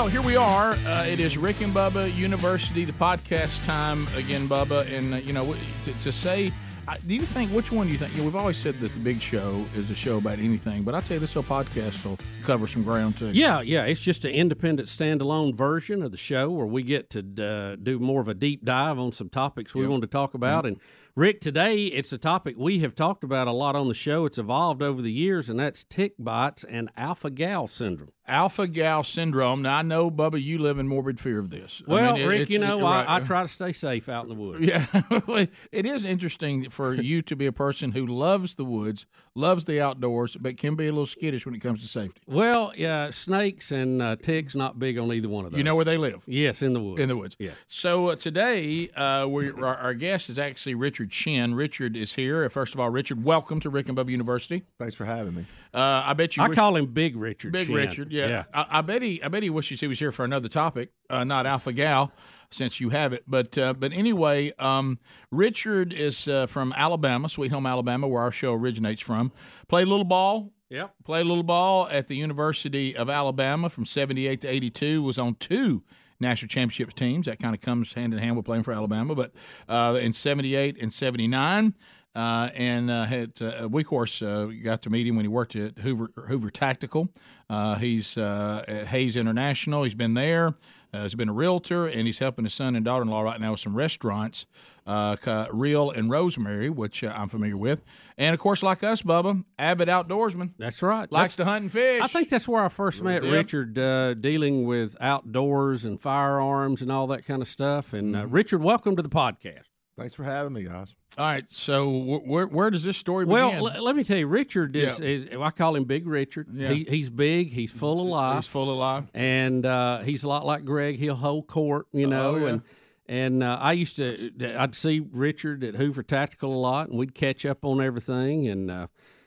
[0.00, 0.72] Well, here we are.
[0.72, 4.90] Uh, it is Rick and Bubba University, the podcast time again, Bubba.
[4.90, 5.54] And, uh, you know,
[5.84, 6.54] to, to say,
[6.88, 8.12] I, do you think, which one do you think?
[8.12, 10.94] You know, we've always said that the big show is a show about anything, but
[10.94, 13.28] I tell you, this whole podcast will cover some ground too.
[13.32, 13.84] Yeah, yeah.
[13.84, 17.98] It's just an independent, standalone version of the show where we get to uh, do
[17.98, 19.90] more of a deep dive on some topics we Yep.
[19.90, 20.64] want to talk about.
[20.64, 20.80] And
[21.14, 24.24] Rick, today it's a topic we have talked about a lot on the show.
[24.24, 28.12] It's evolved over the years, and that's tick bites and alpha gal syndrome.
[28.30, 29.62] Alpha gal syndrome.
[29.62, 31.82] Now, I know, Bubba, you live in morbid fear of this.
[31.86, 33.04] I Well, mean, it- Rick, you know, it- right.
[33.08, 34.64] I, I try to stay safe out in the woods.
[34.66, 34.86] Yeah,
[35.72, 39.80] it is interesting for you to be a person who loves the woods, loves the
[39.80, 42.20] outdoors, but can be a little skittish when it comes to safety.
[42.26, 45.58] Well, yeah, snakes and uh, ticks not big on either one of those.
[45.58, 46.22] You know where they live?
[46.26, 47.00] Yes, in the woods.
[47.00, 47.36] In the woods.
[47.38, 47.56] Yes.
[47.66, 51.54] So uh, today, uh, we our, our guest is actually Richard Shinn.
[51.54, 52.48] Richard is here.
[52.48, 54.62] First of all, Richard, welcome to Rick and Bubba University.
[54.78, 55.46] Thanks for having me.
[55.72, 56.42] Uh, I bet you.
[56.42, 57.52] I wish- call him Big Richard.
[57.52, 57.68] Big.
[57.68, 58.10] Richard.
[58.12, 58.44] Yeah.
[58.52, 59.22] I, I bet he.
[59.22, 62.12] I bet he wishes he was here for another topic, uh, not Alpha Gal,
[62.50, 63.22] since you have it.
[63.28, 64.98] But uh, but anyway, um,
[65.30, 69.30] Richard is uh, from Alabama, Sweet Home, Alabama, where our show originates from.
[69.68, 70.52] Played a little ball.
[70.70, 70.94] Yep.
[71.04, 75.02] Played a little ball at the University of Alabama from '78 to '82.
[75.02, 75.82] Was on two
[76.20, 77.26] national championship teams.
[77.26, 79.14] That kind of comes hand in hand with playing for Alabama.
[79.14, 79.32] But
[79.68, 81.74] uh, in '78 and '79.
[82.14, 85.28] Uh, and uh, had uh, we of course uh, got to meet him when he
[85.28, 87.08] worked at Hoover Hoover Tactical.
[87.48, 89.84] Uh, he's uh, at Hayes International.
[89.84, 90.54] He's been there.
[90.92, 93.60] Uh, he's been a realtor, and he's helping his son and daughter-in-law right now with
[93.60, 94.46] some restaurants,
[94.88, 97.84] uh, Real and Rosemary, which uh, I'm familiar with.
[98.18, 101.10] And of course, like us, Bubba, avid outdoorsman, That's right.
[101.12, 102.02] likes to hunt and fish.
[102.02, 103.22] I think that's where I first met.
[103.22, 107.92] Richard, uh, dealing with outdoors and firearms and all that kind of stuff.
[107.92, 108.24] And Mm-hmm.
[108.24, 109.66] uh, Richard, welcome to the podcast.
[110.00, 110.94] Thanks for having me, guys.
[111.18, 113.76] All right, so wh- where where does this story Well, begin?
[113.76, 115.06] l- let me tell you, Richard is, Yeah.
[115.06, 116.46] is I call him Big Richard.
[116.52, 116.70] Yeah.
[116.70, 119.04] He, he's big, he's full of life, He's full of life.
[119.12, 120.96] and uh, he's a lot like Greg.
[120.96, 122.30] He'll hold court, you know.
[122.30, 122.46] Oh, yeah.
[122.48, 122.62] And
[123.08, 127.14] and uh, I used to, I'd see Richard at Hoover Tactical a lot, and we'd
[127.14, 128.86] catch up on everything, and uh,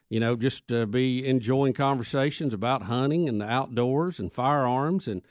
[0.09, 5.07] you know, just uh, be enjoying conversations about hunting and the outdoors and firearms.
[5.07, 5.21] And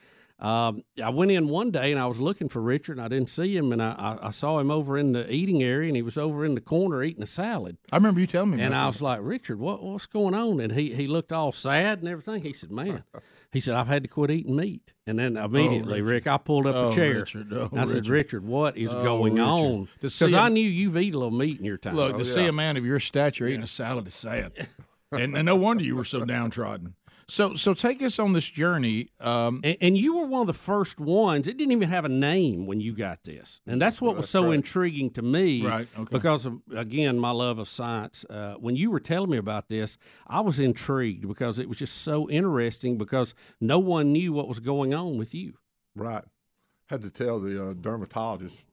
[0.43, 3.31] um, I went in one day and I was looking for Richard, and I didn't
[3.31, 6.03] see him, and I, I, I saw him over in the eating area, and he
[6.03, 7.77] was over in the corner eating a salad.
[7.93, 8.57] I remember you telling me.
[8.61, 8.87] And about I that.
[8.89, 10.59] was like, Richard, what what's going on?
[10.61, 12.43] And he he looked all sad and everything.
[12.43, 13.05] He said, Man,
[13.53, 14.95] he said, I've had to quit eating meat.
[15.07, 16.27] And then immediately, Richard.
[16.27, 17.21] Rick, I pulled up Oh, a chair.
[17.21, 17.53] Richard.
[17.53, 18.11] Oh, I said, Richard.
[18.11, 19.45] Richard, what is Oh, going Richard.
[19.47, 19.89] on?
[20.01, 21.95] Because I knew you've eaten a little meat in your time.
[21.95, 24.53] Look, to Oh, see a man of your stature eating a salad is sad,
[25.13, 26.95] and, and no wonder you were so downtrodden.
[27.33, 29.09] So, so take us on this journey.
[29.19, 31.49] Um, and, and you were one of the first ones.
[31.49, 34.49] It didn't even have a name when you got this, and that's what was so
[34.49, 34.57] right.
[34.57, 35.67] intriguing to me.
[35.67, 36.09] Right, okay.
[36.13, 38.27] Because of again my love of science.
[38.29, 42.03] Uh, when you were telling me about this, I was intrigued because it was just
[42.03, 42.99] so interesting.
[42.99, 45.55] Because no one knew what was going on with you.
[45.97, 46.25] Right.
[46.91, 48.67] Had to tell the uh, dermatologist,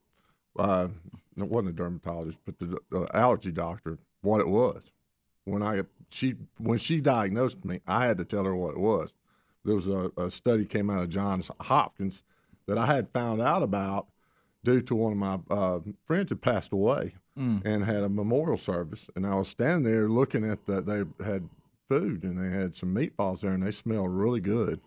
[0.57, 0.89] uh,
[1.37, 4.91] it wasn't a dermatologist, but the uh, allergy doctor what it was.
[5.45, 9.13] When I she when she diagnosed me, I had to tell her what it was.
[9.65, 12.23] There was a, a study came out of Johns Hopkins
[12.65, 14.07] that I had found out about
[14.63, 17.13] due to one of my uh, friends had passed away
[17.63, 20.85] and had a memorial service, and I was standing there looking at that.
[20.85, 21.47] They had
[21.87, 24.81] food and they had some meatballs there, and they smelled really good.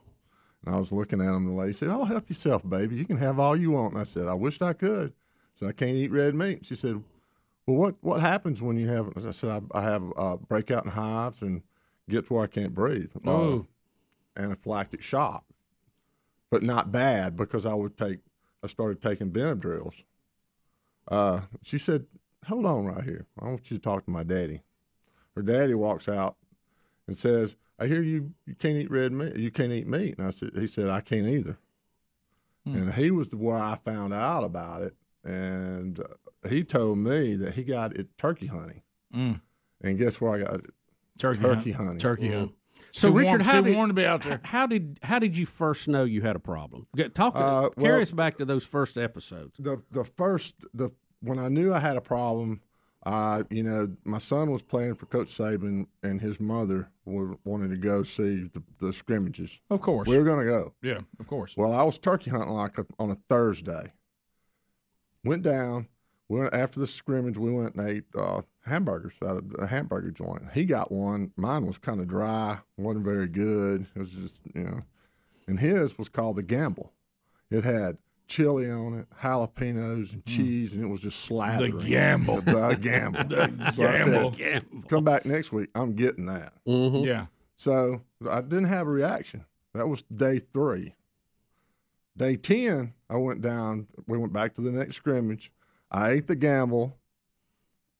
[0.65, 2.97] And I was looking at them, and the lady said, "Oh, help yourself, baby.
[2.97, 5.12] You can have all you want." And I said, "I wished I could."
[5.55, 6.65] So I can't eat red meat.
[6.66, 7.03] She said,
[7.67, 10.91] "Well, what what happens when you have?" I said, "I, I have uh, breakout in
[10.91, 11.62] hives and
[12.09, 13.12] get to where I can't breathe.
[13.25, 13.67] Oh.
[14.37, 15.45] Uh, anaphylactic shock,
[16.50, 18.21] but not bad because I would take.
[18.62, 20.05] I started taking Benadryls.
[21.09, 22.06] Uh, she said,
[22.47, 23.27] "Hold on right here.
[23.39, 24.62] I want you to talk to my daddy."
[25.34, 26.37] Her daddy walks out
[27.06, 28.33] and says, "I hear you.
[28.47, 29.37] You can't eat red meat.
[29.37, 31.59] You can't eat meat." And I said, "He said I can't either."
[32.65, 34.94] And he was the where I found out about it,
[35.25, 36.05] and uh,
[36.49, 38.83] he told me that he got it turkey hunting.
[39.15, 39.41] Mm.
[39.83, 40.71] And guess where I got it?
[41.19, 41.85] turkey, Turkey hunt.
[41.87, 41.99] hunting.
[41.99, 42.53] Turkey hunt.
[42.94, 44.41] So, Too Richard, warm- how did, warm to be out there.
[44.44, 46.87] How did how did you first know you had a problem?
[47.15, 49.56] Talk, Uh, carry well- us back to those first episodes.
[49.59, 50.91] the the first the
[51.21, 52.61] when I knew I had a problem,
[53.05, 57.71] uh, you know, my son was playing for Coach Saban, and his mother were, wanted
[57.71, 59.61] to go see the, the scrimmages.
[59.71, 60.09] Of course.
[60.09, 60.75] We were going to go.
[60.83, 61.56] yeah, of course.
[61.56, 63.93] Well, I was turkey hunting like a, on a Thursday.
[65.25, 65.87] Went down.
[66.32, 67.37] We went after the scrimmage.
[67.37, 70.44] We went and ate uh, hamburgers out of a hamburger joint.
[70.55, 71.31] He got one.
[71.37, 72.56] Mine was kind of dry.
[72.79, 73.84] wasn't very good.
[73.94, 74.81] It was just you know,
[75.46, 76.94] and his was called the Gamble.
[77.50, 77.99] It had
[78.29, 81.73] chili on it, jalapenos and cheese, and it was just slathering.
[81.73, 81.87] Mm.
[81.87, 82.40] Gamble.
[82.40, 83.73] The, the Gamble.
[83.75, 84.32] so I Gamble.
[84.32, 85.69] said, come back next week.
[85.75, 86.55] I'm getting that.
[86.67, 87.05] Mm-hmm.
[87.05, 87.26] Yeah.
[87.56, 89.44] So I didn't have a reaction.
[89.75, 90.94] That was day three.
[92.17, 93.87] Day 10, I went down.
[94.06, 95.52] We went back to the next scrimmage.
[95.93, 96.99] I ate the gamble,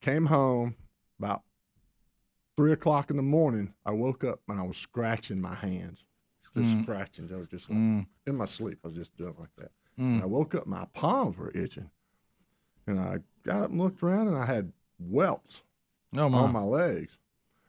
[0.01, 0.75] came home
[1.19, 1.43] about
[2.57, 3.75] three o'clock in the morning.
[3.85, 6.05] I woke up and I was scratching my hands,
[6.57, 6.83] just mm.
[6.83, 7.29] scratching.
[7.33, 8.07] I was just like, mm.
[8.27, 8.79] in my sleep.
[8.83, 9.71] I was just doing like that.
[9.99, 11.91] And I woke up, my palms were itching.
[12.87, 15.63] And I got up and looked around and I had welts
[16.17, 16.39] Oh my.
[16.39, 17.19] on my legs.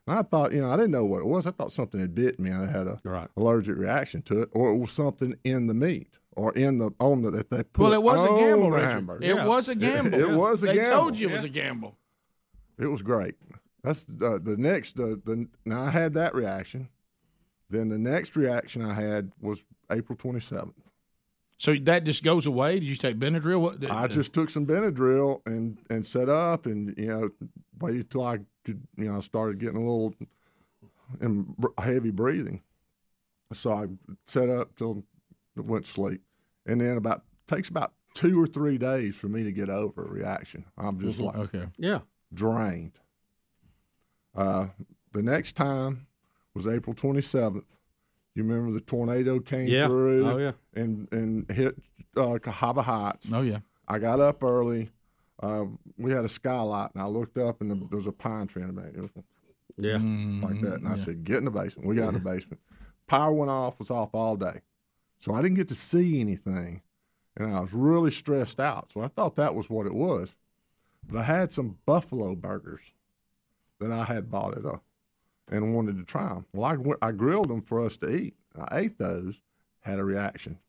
[0.07, 1.45] And I thought, you know, I didn't know what it was.
[1.47, 2.51] I thought something had bit me.
[2.51, 3.29] I had a Right.
[3.35, 7.21] allergic reaction to it, or it was something in the meat or in the on
[7.21, 7.83] the that they put.
[7.83, 9.23] well, it was a gamble, Richard.
[9.23, 9.45] It Yeah.
[9.45, 10.19] was a gamble.
[10.19, 10.91] it was a they gamble.
[10.91, 11.97] told you it was a gamble.
[12.79, 13.35] It was great.
[13.83, 14.99] That's uh, the next.
[14.99, 16.89] Uh, the now I had that reaction.
[17.69, 20.91] Then the next reaction I had was April twenty seventh.
[21.57, 22.79] So that just goes away.
[22.79, 23.61] Did you take Benadryl?
[23.61, 23.89] What?
[23.89, 27.29] I just took some Benadryl and and set up and you know
[27.79, 30.13] waited till I could you know started getting a little
[31.21, 32.61] in br- heavy breathing.
[33.53, 33.85] So I
[34.27, 35.03] set up till
[35.57, 36.21] I went to sleep,
[36.65, 40.07] and then about takes about two or three days for me to get over a
[40.09, 40.65] reaction.
[40.77, 41.67] I'm just like okay.
[41.77, 41.99] Yeah.
[42.33, 42.99] drained.
[44.35, 44.67] Uh,
[45.13, 46.07] the next time
[46.53, 47.75] was April 27th.
[48.35, 49.87] You remember the tornado came Yeah.
[49.87, 50.51] through Oh, yeah.
[50.73, 51.75] and and hit
[52.17, 53.27] uh, Cahaba Heights.
[53.31, 53.59] Oh yeah.
[53.87, 54.89] I got up early.
[55.41, 55.65] Uh,
[55.97, 58.73] we had a skylight, and I looked up, and there was a pine tree in
[58.73, 58.91] the back.
[58.95, 59.09] It was
[59.77, 59.97] Yeah.
[60.47, 62.61] like that, and I said, "Get in the basement." We got in the basement.
[63.07, 63.77] Power went off.
[63.79, 64.61] Was off all day,
[65.23, 66.81] so I didn't get to see anything,
[67.37, 68.91] and I was really stressed out.
[68.91, 70.35] So I thought that was what it was,
[71.07, 72.93] but I had some buffalo burgers
[73.79, 74.81] that I had bought at a,
[75.47, 76.45] and wanted to try them.
[76.51, 78.33] Well, I, went- I grilled them for us to eat.
[78.53, 79.39] I ate those,
[79.79, 80.59] had a reaction.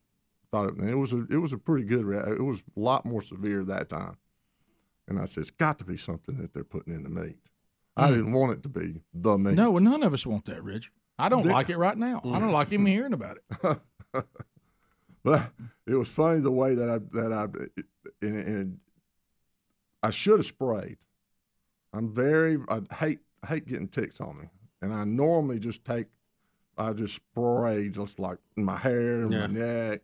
[0.52, 2.34] Thought it, it was a it was a pretty good reaction.
[2.34, 4.18] It was a lot more severe that time,
[5.08, 7.38] and I said, "It's got to be something that they're putting in the meat."
[7.96, 8.14] I hmm.
[8.14, 9.56] didn't want it to be the meat.
[9.56, 10.92] No, well, none of us want that, Rich.
[11.18, 12.20] I don't like it right now.
[12.24, 13.78] I don't like even hearing about it.
[15.22, 15.52] But
[15.86, 17.44] it was funny the way that I that I
[18.20, 18.78] and, and
[20.02, 20.98] I should have sprayed.
[21.94, 24.44] I'm very I hate hate getting ticks on me,
[24.82, 26.08] and I normally just take
[26.76, 29.46] I just spray just like in my hair, Yeah.
[29.46, 30.02] my neck,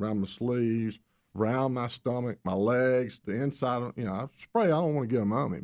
[0.00, 0.98] around my sleeves,
[1.36, 3.82] around my stomach, my legs, the inside.
[3.82, 4.64] Of, you know, I spray.
[4.64, 5.60] I don't want to get them on me,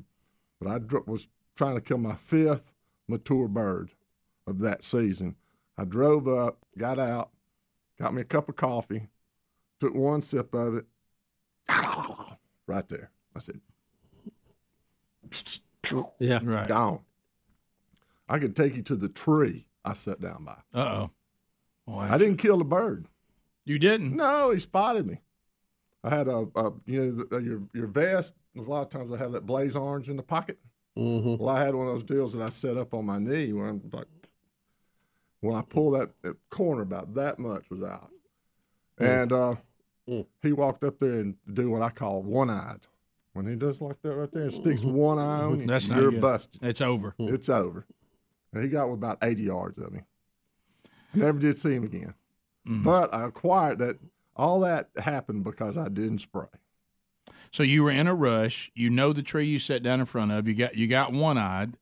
[0.61, 0.79] but I
[1.11, 2.73] was trying to kill my fifth
[3.09, 3.91] mature bird
[4.47, 5.35] of that season.
[5.77, 7.31] I drove up, got out,
[8.03, 9.09] got me a cup of coffee,
[9.79, 10.85] took one sip of it,
[12.67, 13.13] right there.
[13.37, 13.61] I said,
[16.19, 16.41] Yeah.
[16.43, 16.67] Right.
[16.67, 17.01] gone.
[18.29, 20.57] I could take you to the tree I sat down by.
[20.79, 21.07] Uh
[21.89, 21.99] oh.
[21.99, 23.07] I didn't kill the bird.
[23.65, 24.17] You didn't.
[24.17, 25.21] No, he spotted me.
[26.03, 28.35] I had a, a you know, the, your your vest.
[28.57, 30.59] A lot of times I have that blaze orange in the pocket.
[30.99, 31.43] Mm-hmm.
[31.43, 33.67] Well, I had one of those deals that I set up on my knee where
[33.69, 34.07] I'm like,
[35.43, 38.11] when I pull that, that corner about that much was out,
[38.99, 39.55] and uh,
[40.09, 40.27] Mm.
[40.43, 42.81] he walked up there and do what I call one eyed.
[43.35, 46.11] When he does like that right there, and sticks one eye on you, That's you're
[46.11, 46.21] good.
[46.21, 46.61] busted.
[46.63, 47.15] It's over.
[47.21, 47.87] It's over.
[48.53, 50.01] And he got with about 80 yards of me.
[51.15, 52.15] Never did see him again.
[52.67, 52.83] Mm-hmm.
[52.83, 53.99] But I acquired that.
[54.35, 56.47] All that happened because I didn't spray.
[57.53, 58.73] So you were in a rush.
[58.75, 60.49] You know the tree you sat down in front of.
[60.49, 61.77] You got you got one eyed,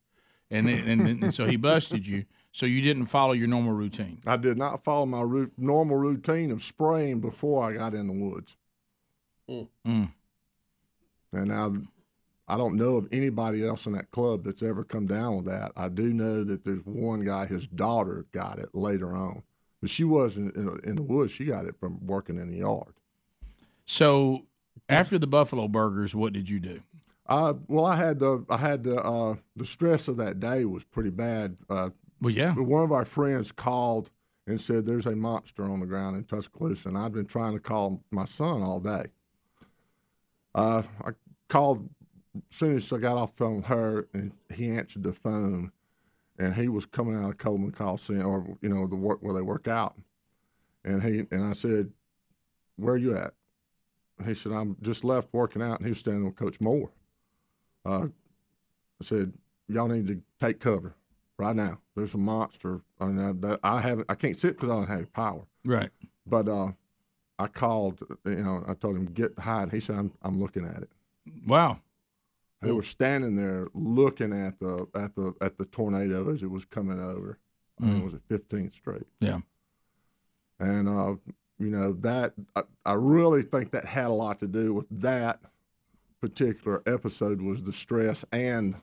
[0.51, 2.25] and then, and, then- and so he busted you.
[2.51, 4.19] So you didn't follow your normal routine.
[4.25, 8.13] I did not follow my ru- normal routine of spraying before I got in the
[8.13, 8.57] woods.
[9.49, 10.11] Mm.
[11.33, 11.73] And now
[12.47, 15.71] I don't know of anybody else in that club that's ever come down with that.
[15.77, 19.43] I do know that there's one guy, his daughter got it later on.
[19.79, 21.31] But she wasn't in, in the woods.
[21.31, 22.93] She got it from working in the yard.
[23.85, 24.45] So
[24.89, 26.81] after the buffalo burgers, what did you do?
[27.25, 30.83] Uh, well, I had the I had the uh, the stress of that day was
[30.83, 31.55] pretty bad.
[31.69, 31.89] Uh,
[32.21, 32.53] Well, yeah.
[32.55, 34.11] But one of our friends called
[34.47, 37.59] and said there's a monster on the ground in Tuscaloosa, and I've been trying to
[37.59, 39.05] call my son all day.
[40.53, 41.11] Uh, I
[41.49, 41.89] called
[42.35, 45.71] as soon as I got off the phone with her, and he answered the phone,
[46.37, 49.41] and he was coming out of Coleman Coliseum, or you know the work where they
[49.41, 49.95] work out,
[50.83, 51.91] and he and I said,
[52.75, 53.33] "Where are you at?"
[54.25, 56.91] He said, "I'm just left working out," and he was standing with Coach Moore.
[57.85, 58.07] Uh,
[58.99, 59.33] I said,
[59.67, 60.95] "Y'all need to take cover."
[61.41, 61.79] Right now.
[61.95, 62.81] There's a monster.
[62.99, 64.05] I mean, I, I haven't.
[64.09, 65.41] I can't sit because I don't have power.
[65.65, 65.89] Right.
[66.25, 66.69] But uh,
[67.39, 67.99] I called.
[68.25, 69.71] You know, I told him get hide.
[69.71, 70.89] He said, "I'm, I'm looking at it."
[71.45, 71.79] Wow.
[72.61, 76.63] They were standing there looking at the at the at the tornado as it was
[76.63, 77.39] coming over.
[77.79, 79.07] I think it was at 15th Street.
[79.19, 79.39] Yeah.
[80.59, 81.15] And uh,
[81.57, 85.39] you know that I, I really think that had a lot to do with that
[86.21, 88.75] particular episode was the stress and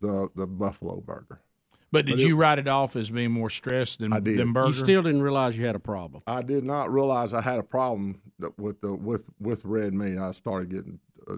[0.00, 1.40] the the buffalo burger.
[1.90, 4.38] But did But you write it off as being more stressed than I did.
[4.38, 4.66] than You Berger?
[4.68, 6.22] You still didn't realize you had a problem.
[6.26, 10.18] I did not realize I had a problem that- with the with with red meat.
[10.18, 11.36] I started getting uh,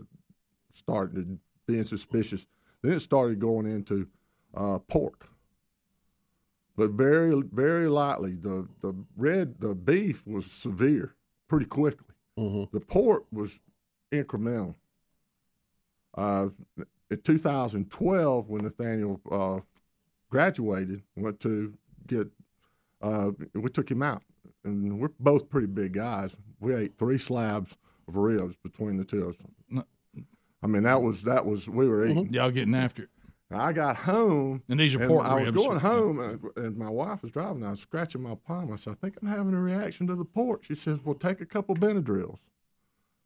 [0.72, 2.46] started being suspicious.
[2.82, 4.08] Then it started going into
[4.54, 5.28] uh, pork,
[6.76, 8.32] but very very lightly.
[8.34, 11.14] The the red the beef was severe
[11.48, 12.06] pretty quickly.
[12.36, 13.60] The pork was
[14.10, 14.74] incremental.
[16.16, 16.48] Uh,
[17.10, 19.60] in 2012, when Nathaniel uh,
[20.30, 21.74] graduated, went to
[22.06, 22.28] get
[23.02, 24.22] uh, we took him out,
[24.64, 26.36] and we're both pretty big guys.
[26.60, 27.76] We ate three slabs
[28.08, 29.36] of ribs between the two of
[29.78, 29.84] us.
[30.62, 32.26] I mean, that was that was we were eating.
[32.26, 32.34] Mm-hmm.
[32.34, 33.08] Y'all getting after it.
[33.52, 35.56] I got home, And these are and pork I was ribs.
[35.56, 37.64] going home, and, and my wife was driving.
[37.64, 38.72] I was scratching my palm.
[38.72, 41.40] I said, "I think I'm having a reaction to the pork." She says, "Well, take
[41.40, 42.38] a couple Benadryls."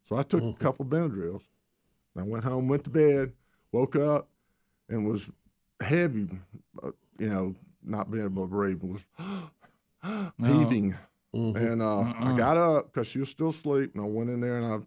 [0.07, 0.63] So I took a mm-hmm.
[0.63, 1.43] couple Benadryls.
[2.17, 3.33] I went home, went to bed,
[3.71, 4.29] woke up,
[4.89, 5.29] and was
[5.81, 6.27] heavy.
[6.83, 9.05] uh, You know, not being able to breathe was
[10.39, 10.95] heaving.
[11.33, 14.57] And uh, I got up because she was still asleep, and I went in there
[14.57, 14.77] and I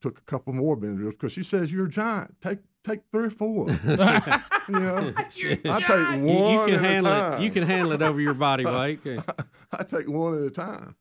[0.00, 2.34] took a couple more Benadryls because she says you're a giant.
[2.40, 3.68] Take take three or four.
[4.68, 7.32] you know, I take one You, you can at a handle time.
[7.40, 7.44] it.
[7.44, 8.98] You can handle it over your body weight.
[9.06, 9.22] Okay.
[9.72, 10.96] I take one at a time,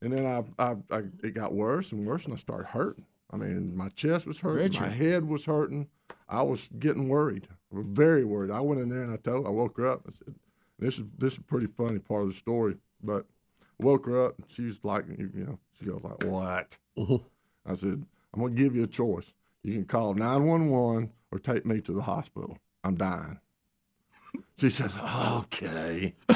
[0.00, 3.04] and then I, I, I it got worse and worse, and I started hurting.
[3.32, 5.88] I mean, my chest was hurting, my head was hurting.
[6.28, 8.50] I was getting worried, I was very worried.
[8.50, 10.02] I went in there and I told, I woke her up.
[10.08, 10.34] I said,
[10.78, 13.26] "This is this is a pretty funny part of the story." But
[13.80, 17.16] I woke her up, and she's like, you you know, she goes like, "What?" Mm-hmm.
[17.70, 19.32] I said, "I'm gonna give you a choice.
[19.62, 22.58] You can call 911 or take me to the hospital.
[22.84, 23.38] I'm dying."
[24.58, 26.14] She says, "Okay."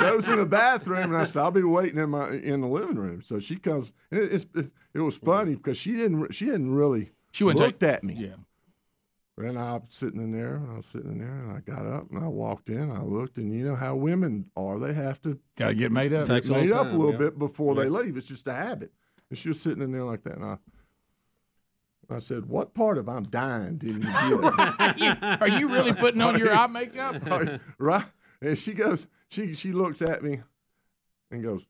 [0.00, 2.96] Goes in the bathroom, and I said, "I'll be waiting in my in the living
[2.96, 3.92] room." So she comes.
[4.10, 7.82] It, it's, it, it was funny because she didn't she didn't really She looked take-
[7.90, 8.14] at me.
[8.18, 8.34] Yeah.
[9.38, 11.86] And I was sitting in there, and I was sitting in there, and I got
[11.86, 12.90] up and I walked in.
[12.90, 16.14] I looked, and you know how women are; they have to Got to get made
[16.14, 16.26] up.
[16.26, 17.18] Takes a made little up a little yeah.
[17.18, 18.16] bit before they leave.
[18.16, 18.92] It's just a habit.
[19.28, 20.58] And she was sitting in there like that, and I.
[22.08, 26.38] I said, "What part of I'm dying didn't you get?" Are you really putting on
[26.38, 27.16] your eye makeup?
[27.78, 28.04] right?
[28.40, 30.40] And she goes, she she looks at me,
[31.30, 31.66] and goes,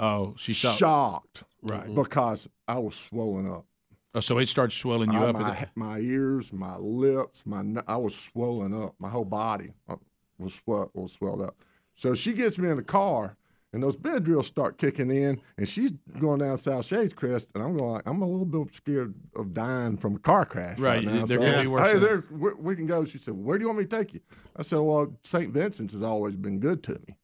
[0.00, 0.72] Oh, she saw.
[0.74, 1.84] shocked, Right.
[1.84, 1.94] Mm-hmm.
[2.02, 3.66] Because I was swollen up.
[4.14, 5.36] Oh, so it starts swelling you I- up.
[5.36, 8.94] my, my ears, my lips, my I was swollen up.
[8.98, 9.96] My whole body uh,
[10.38, 11.56] was swell, was swelled up.
[11.94, 13.36] So she gets me in the car,
[13.72, 17.76] and those Benadryls start kicking in, and she's going down South Shades Crest, and I'm
[17.76, 21.24] going I'm a little bit scared of dying from a car crash right, Right, now.
[21.24, 23.04] there so, could be worse Hey, there, we, we can go.
[23.06, 24.20] She said, Where do you want me to take you?
[24.56, 25.52] I said, Well, St.
[25.52, 27.16] Vincent's has always been good to me.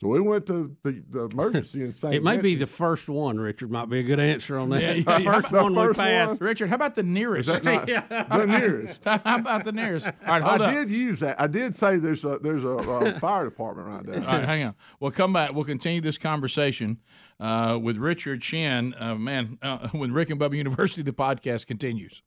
[0.00, 2.14] So we went to the, the emergency in St.
[2.20, 3.70] It may be the first one, Richard.
[3.70, 4.80] Might be a good answer on that.
[4.80, 6.28] Yeah, the first the one first we passed.
[6.30, 6.38] one?
[6.38, 7.50] Richard, how about the nearest?
[7.50, 9.04] Is that not the nearest?
[9.04, 10.06] how about the nearest?
[10.06, 10.74] All right, hold I up.
[10.74, 11.38] did use that.
[11.38, 14.26] I did say there's a there's a, uh fire department right there.
[14.26, 14.74] All right, hang on.
[15.00, 15.52] We'll come back.
[15.52, 16.98] We'll continue this conversation
[17.38, 18.94] uh, with Richard Shinn.
[18.98, 22.22] Uh, man, uh, when Rick and Bubba University, the podcast continues.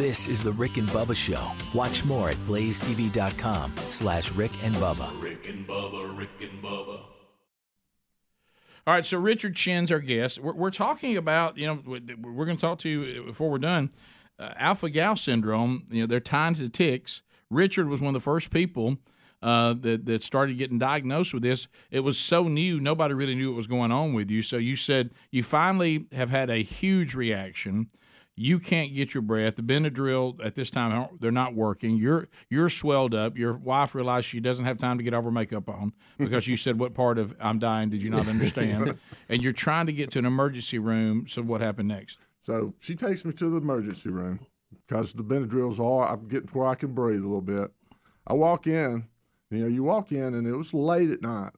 [0.00, 1.52] This is the Rick and Bubba Show.
[1.74, 5.22] Watch more at blazetv.com slash Rick and Bubba.
[5.22, 7.02] Rick and Bubba, Rick and Bubba.
[8.86, 10.38] All right, so Richard Shinn's our guest.
[10.38, 13.90] We're, we're talking about, you know, we're going to talk to you before we're done.
[14.38, 17.20] Uh, Alpha gal syndrome, you know, they're tied to ticks.
[17.50, 18.96] Richard was one of the first people
[19.42, 21.68] uh, that, that started getting diagnosed with this.
[21.90, 24.40] It was so new, nobody really knew what was going on with you.
[24.40, 27.90] So you said you finally have had a huge reaction.
[28.40, 29.56] You can't get your breath.
[29.56, 31.98] The Benadryl at this time they're not working.
[31.98, 33.36] You're you're swelled up.
[33.36, 36.56] Your wife realized she doesn't have time to get all her makeup on because you
[36.56, 38.98] said what part of I'm dying did you not understand?
[39.28, 41.26] and you're trying to get to an emergency room.
[41.28, 42.18] So what happened next?
[42.40, 44.40] So she takes me to the emergency room
[44.88, 46.08] because the Benadryls are.
[46.10, 47.70] I'm getting to where I can breathe a little bit.
[48.26, 49.06] I walk in.
[49.50, 51.52] You know, you walk in, and it was late at night,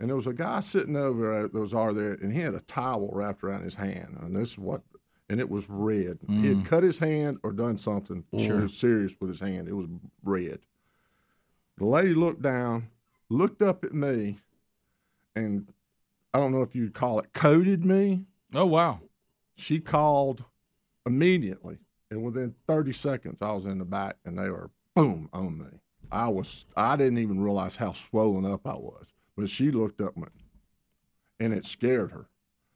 [0.00, 3.10] and there was a guy sitting over those are there, and he had a towel
[3.12, 4.80] wrapped around his hand, and this is what,
[5.30, 6.18] and it was red.
[6.28, 6.66] He had mm.
[6.66, 9.68] cut his hand or done something sure serious with his hand.
[9.68, 9.86] It was
[10.24, 10.58] red.
[11.78, 12.90] The lady looked down,
[13.30, 14.38] looked up at me,
[15.36, 15.72] and
[16.34, 19.00] I don't know if you'd call it coded me Oh wow.
[19.54, 20.44] she called
[21.06, 21.78] immediately
[22.10, 25.80] and within 30 seconds i was in the back and they were boom on me
[26.12, 30.16] i was i didn't even realize how swollen up i was but she looked up
[30.16, 30.26] and
[31.38, 32.26] and it scared her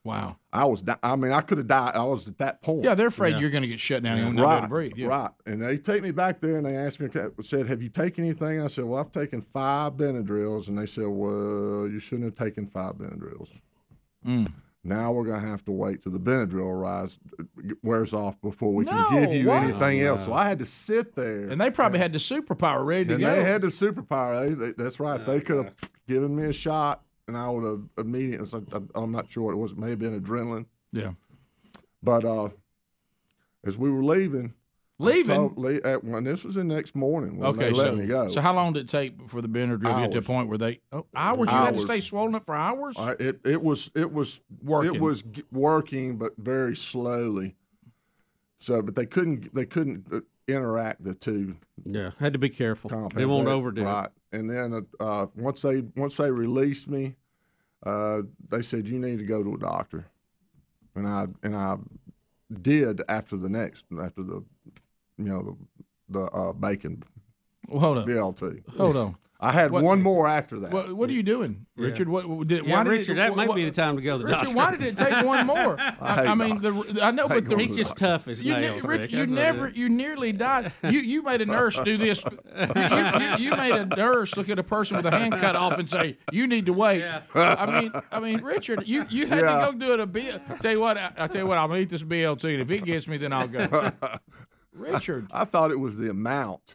[0.05, 0.37] Wow.
[0.53, 2.95] i was di- i mean i could have died i was at that point Yeah,
[2.95, 4.93] they're afraid you're going to get shut down and not be to breathe.
[4.97, 5.07] Yeah.
[5.07, 5.31] Right.
[5.47, 7.09] And they take me back there and they asked me,
[7.43, 8.61] said, Have you taken anything?
[8.61, 10.69] I said, Well, I've taken five Benadryls.
[10.69, 13.49] And they said, Well, you shouldn't have taken five Benadryls.
[14.27, 14.53] Mm.
[14.87, 17.19] Now we're going to have to wait till the Benadryl rise,
[17.83, 19.63] wears off before we No, can give you what?
[19.63, 20.25] anything else.
[20.27, 21.49] So I had to sit there.
[21.49, 23.35] And they probably had the superpower ready to and go.
[23.35, 24.47] they had the superpower.
[24.47, 25.25] They, they, that's right.
[25.25, 25.75] they could have
[26.07, 28.63] given me a shot, and I would have immediately.
[28.95, 29.73] I'm not sure what it was.
[29.73, 30.67] It may have been adrenaline.
[30.93, 31.13] yeah.
[32.03, 32.51] But uh,
[33.65, 34.53] as we were leaving,
[34.99, 35.35] Leaving.
[35.35, 38.29] told, at, when this was the next morning when Okay, they let so, me go.
[38.29, 40.59] so how long did it take for the Benadryl to get to a point where
[40.59, 41.51] they oh, hours?
[41.51, 42.95] You had to stay swollen up for hours.
[43.19, 44.95] It it was it was Working.
[44.95, 47.57] It was g- working, but very slowly.
[48.59, 52.91] So, but they couldn't they couldn't uh, interact the two Yeah, had to be careful.
[52.91, 53.15] compounds.
[53.17, 53.85] They won't They- overdo it.
[53.85, 54.09] right.
[54.33, 57.15] And then uh, uh, once they once they released me,
[57.87, 60.07] uh, they said you need to go to a doctor,
[60.97, 61.77] and I and I
[62.63, 64.45] did after the next after the
[65.19, 65.57] you know the
[66.21, 67.03] the uh, bacon
[67.69, 68.07] Well, hold on.
[68.09, 68.69] BLT.
[68.77, 69.17] Hold on.
[69.45, 70.71] I had What- one more after that.
[70.71, 72.09] What, what are you doing, Richard?
[72.09, 74.03] What, what did, Yeah, why did Richard, it, that what, might be the time to
[74.03, 74.57] go to the Richard, doctor.
[74.57, 75.79] why did it take one more?
[75.79, 77.01] I I, hate mean, the.
[77.03, 78.83] I know, I but hate the, going He's to just tough as you, nails.
[78.83, 79.13] Rich, Rick.
[79.13, 80.73] you That's what it never, you nearly died.
[80.83, 82.25] You you made a nurse do this.
[82.55, 82.67] You,
[83.21, 85.91] you, you made a nurse look at a person with a hand cut off and
[85.91, 89.67] say, "You need to wait." I mean, I mean, Richard, you, you had Yeah.
[89.67, 90.41] to go do it a bit.
[90.61, 92.71] Tell you what, I, I tell you what, I'll gonna eat this BLT, and if
[92.71, 93.67] it gets me, then I'll go.
[94.73, 96.75] Richard, I thought it was the amount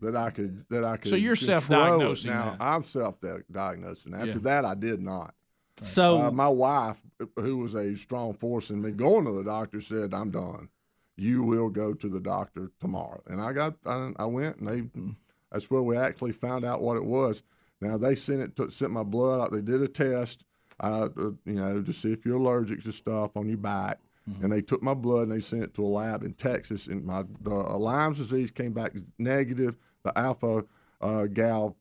[0.00, 1.10] that I could that I could.
[1.10, 2.50] So you're self-diagnosing now.
[2.50, 2.56] that.
[2.60, 4.14] I'm self-diagnosing.
[4.14, 4.34] After Yeah.
[4.38, 5.34] that, I did not.
[5.82, 7.00] So Uh, my wife,
[7.36, 10.68] who was a strong force in me going to the doctor, said, "I'm done.
[11.16, 15.16] You will go to the doctor tomorrow." And I got, I, I went, and they,
[15.50, 17.42] that's where we actually found out what it was.
[17.80, 19.52] Now they sent it, to, sent my blood out.
[19.52, 20.44] They did a test,
[20.80, 23.98] uh, you know, to see if you're allergic to stuff on your back.
[24.42, 26.86] And they took my blood and they sent it to a lab in Texas.
[26.86, 29.76] And my the uh, Lyme's disease came back negative.
[30.04, 30.64] The alpha
[31.00, 31.76] uh, gal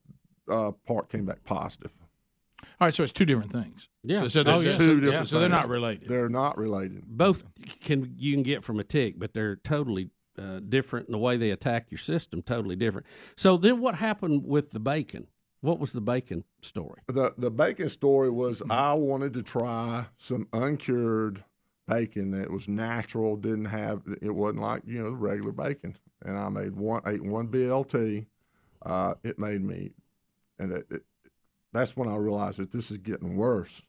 [0.51, 1.91] uh, part came back positive.
[2.63, 3.87] all right, so it's two different things.
[4.03, 4.19] Yeah.
[4.21, 4.71] so, so, Oh, yeah.
[4.71, 6.07] Two so- different so they're not related.
[6.07, 7.03] They're not related.
[7.07, 7.43] both
[7.81, 11.37] can you can get from a tick, but they're totally uh, different in the way
[11.37, 12.41] they attack your system.
[12.41, 13.05] Totally different.
[13.35, 15.27] So then, what happened with the bacon?
[15.61, 17.01] What was the bacon story?
[17.07, 18.71] The the bacon story was Mm-hmm.
[18.71, 21.43] I wanted to try some uncured
[21.87, 26.37] bacon that was natural, didn't have it wasn't like you know the regular bacon, and
[26.37, 28.25] I made one ate one BLT.
[28.85, 29.91] Uh, it made me,
[30.57, 31.01] and it, it,
[31.73, 33.81] that's when I realized that this is getting worse.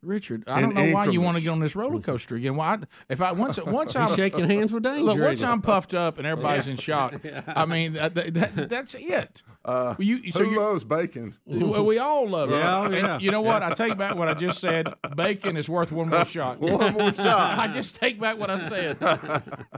[0.00, 2.54] Richard, I don't know why you want to get on this roller coaster again.
[2.54, 2.78] Why?
[3.08, 5.02] If I once once I'm shaking hands with danger.
[5.02, 5.42] Look, once?
[5.42, 9.42] I'm puffed up and everybody's in shock, I mean that, that, that- that's it.
[9.64, 11.34] Uh, you, so who you're- loves bacon?
[11.46, 12.54] well, we all love it.
[12.54, 13.18] Yeah, oh, And yeah.
[13.18, 13.64] you know what?
[13.64, 14.86] I take back what I just said.
[15.16, 16.60] Bacon is worth one more shot.
[16.60, 17.58] One more shot.
[17.58, 19.02] I just take back what I said.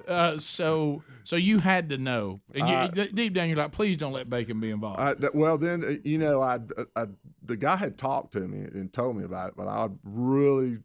[0.06, 3.96] Uh, so, so you had to know, and you, Uh, deep down, you're like, please
[3.96, 4.98] don't let bacon be involved.
[5.00, 6.58] I, well, then uh, you know, I,
[6.96, 7.06] I
[7.44, 10.78] the guy had talked to me and told me about it, but I really,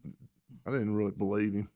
[0.64, 1.68] I didn't really believe him.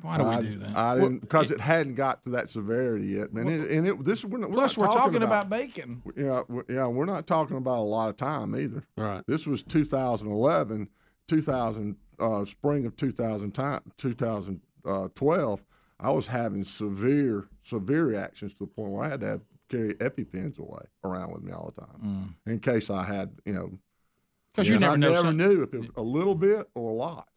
[0.00, 0.76] Why do we I, do that?
[0.78, 3.48] I didn't because it hadn't got to that severity yet, man.
[3.48, 6.02] and, and it, this we're, not- we're Plus, not we're talking about, about bacon.
[6.16, 6.86] yeah, we're, yeah.
[6.86, 8.82] We're not talking about a lot of time either.
[8.96, 9.22] Right.
[9.26, 10.88] This was 2011,
[11.28, 15.66] 2000 uh, spring of 2000 time, 2012.
[16.00, 19.94] I was having severe, severe reactions to the point where I had to have, carry
[19.94, 23.78] EpiPens away around with me all the time in case I had, you know,
[24.54, 24.72] Because Mm.
[24.72, 25.10] you never I know.
[25.12, 27.28] never some- knew if it was a little bit or a lot.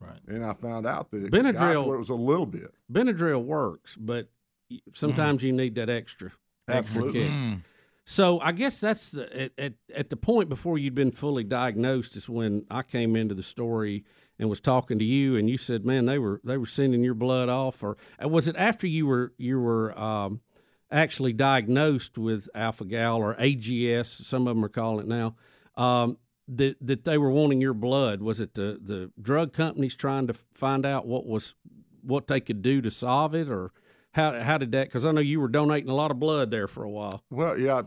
[0.00, 0.18] Right.
[0.26, 2.74] And I found out that it got to Benadryl- where it was a little bit.
[2.92, 4.28] Benadryl works, but
[4.70, 6.32] y- sometimes you need that extra
[6.66, 7.20] extra Absolutely.
[7.20, 7.30] kick.
[7.30, 7.62] Mm.
[8.08, 12.16] So I guess that's the, at, at at the point before you'd been fully diagnosed
[12.16, 14.04] is when I came into the story
[14.38, 17.14] and was talking to you, and you said, "Man, they were they were sending your
[17.14, 20.40] blood off," or was it after you were you were um,
[20.88, 24.06] actually diagnosed with alpha gal or AGS?
[24.06, 25.34] Some of them are calling it now.
[25.74, 28.22] Um, that that they were wanting your blood.
[28.22, 31.56] Was it the the drug companies trying to find out what was
[32.02, 33.72] what they could do to solve it, or
[34.16, 34.88] how how did that?
[34.88, 37.22] Because I know you were donating a lot of blood there for a while.
[37.30, 37.82] Well, yeah,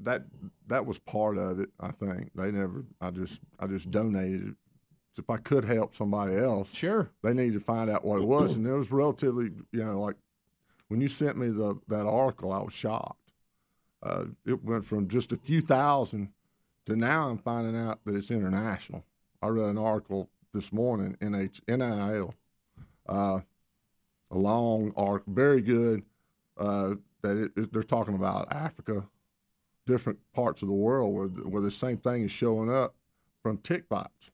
[0.00, 0.22] that,
[0.68, 1.70] that was part of it.
[1.80, 2.84] I think they never.
[3.00, 4.54] I just I just donated it.
[5.16, 7.08] If I could help somebody else, Sure.
[7.22, 10.16] they needed to find out what it was, and it was relatively, you know, like
[10.88, 13.32] when you sent me the that article, I was shocked.
[14.02, 16.30] Uh, it went from just a few thousand
[16.86, 19.04] to now I'm finding out that it's international.
[19.40, 22.34] I read an article this morning, NH, NIL,
[23.08, 23.40] uh,
[24.30, 26.02] a long article, very good.
[26.58, 29.08] Uh, that it, it- they're talking about Africa,
[29.86, 32.94] different parts of the world where where the same thing is showing up
[33.42, 34.30] from tick bites.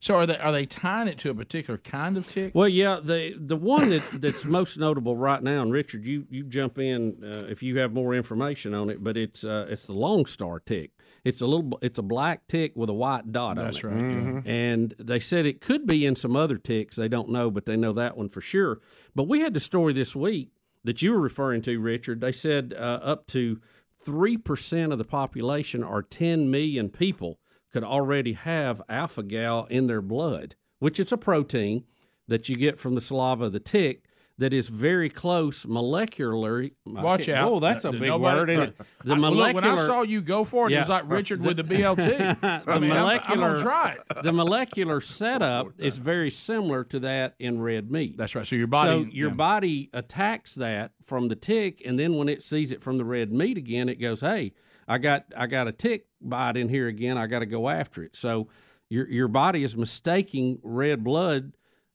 [0.00, 2.52] So are they are they tying it to a particular kind of tick?
[2.54, 6.44] Well, yeah, the the one that, that's most notable right now, and Richard, you you
[6.44, 9.94] jump in uh, if you have more information on it, but it's uh, it's the
[9.94, 10.90] Lone Star tick.
[11.24, 13.94] It's a little it's a black tick with a white dot That's on it.
[13.94, 14.04] right.
[14.04, 14.48] Mm-hmm.
[14.48, 16.96] And they said it could be in some other ticks.
[16.96, 18.80] They don't know, but they know that one for sure.
[19.14, 20.50] But we had the story this week
[20.84, 22.20] that you were referring to, Richard.
[22.20, 23.60] They said uh, up to
[24.04, 27.38] 3% of the population, are 10 million people,
[27.74, 31.82] could already have alpha gal in their blood, which is a protein
[32.28, 34.04] that you get from the saliva of the tick
[34.38, 36.70] that is very close molecularly.
[36.86, 37.50] Watch out!
[37.50, 38.50] Oh, that's a big nobody- word.
[38.50, 38.76] Isn't it?
[39.04, 39.70] The I- look, molecular.
[39.70, 41.96] when I saw you go for it, it was like Richard with the BLT.
[42.40, 44.22] the I mean, I'm- I'm, molecular gonna try it.
[44.22, 48.16] the molecular setup is very similar to that in red meat.
[48.16, 48.46] That's right.
[48.46, 49.34] So your body, so your yeah.
[49.34, 53.32] body attacks that from the tick, and then when it sees it from the red
[53.32, 54.52] meat again, it goes, "Hey,
[54.86, 57.16] I got I got a tick bite in here again.
[57.18, 58.48] I got to go after it." So
[58.90, 61.52] your your body is mistaking red blood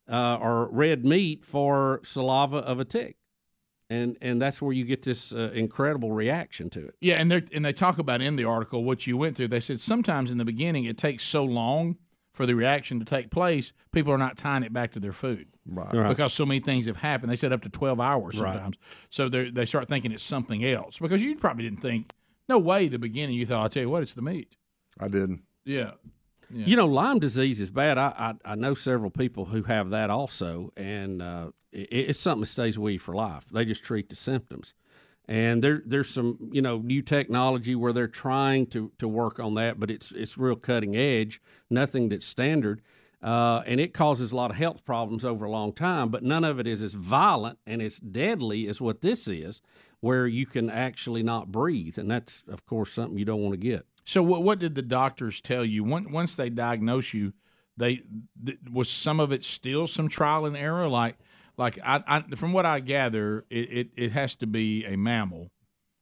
[0.09, 3.17] uh, or red meat for saliva of a tick,
[3.89, 6.95] and and that's where you get this uh, incredible reaction to it.
[7.01, 9.49] Yeah, and they and they talk about in the article what you went through.
[9.49, 11.97] They said sometimes in the beginning it takes so long
[12.33, 15.47] for the reaction to take place, people are not tying it back to their food
[15.65, 16.07] Right.
[16.07, 17.29] because so many things have happened.
[17.31, 18.53] They said up to twelve hours Right.
[18.53, 18.77] sometimes,
[19.09, 22.13] so they they start thinking it's something else because you probably didn't think.
[22.49, 22.87] No way.
[22.87, 24.57] The beginning, you thought, "I'll tell you what, it's the meat."
[24.99, 25.43] I didn't.
[25.63, 25.91] Yeah,
[26.51, 26.65] Yeah.
[26.65, 27.97] You know, Lyme disease is bad.
[27.97, 32.41] I, I I know several people who have that also, and uh, it, it's something
[32.41, 33.45] that stays with you for life.
[33.49, 34.73] They just treat the symptoms,
[35.27, 39.53] and there there's some you know new technology where they're trying to to work on
[39.55, 41.39] that, but it's it's real cutting edge.
[41.69, 42.81] Nothing that's standard.
[43.21, 46.45] Uh, and it causes a lot of health problems over a long time, but none
[46.45, 49.61] of it is as violent and as deadly as what this is,
[50.01, 53.57] where you can actually not breathe, and that's of course something you don't want to
[53.57, 53.85] get.
[54.05, 57.33] So what what did the doctors tell you Once they diagnose you?
[57.77, 58.01] They
[58.45, 60.87] th- was some of it still some trial and error.
[60.87, 61.17] Like
[61.57, 65.51] like I, I from what I gather, it, it, it has to be a mammal,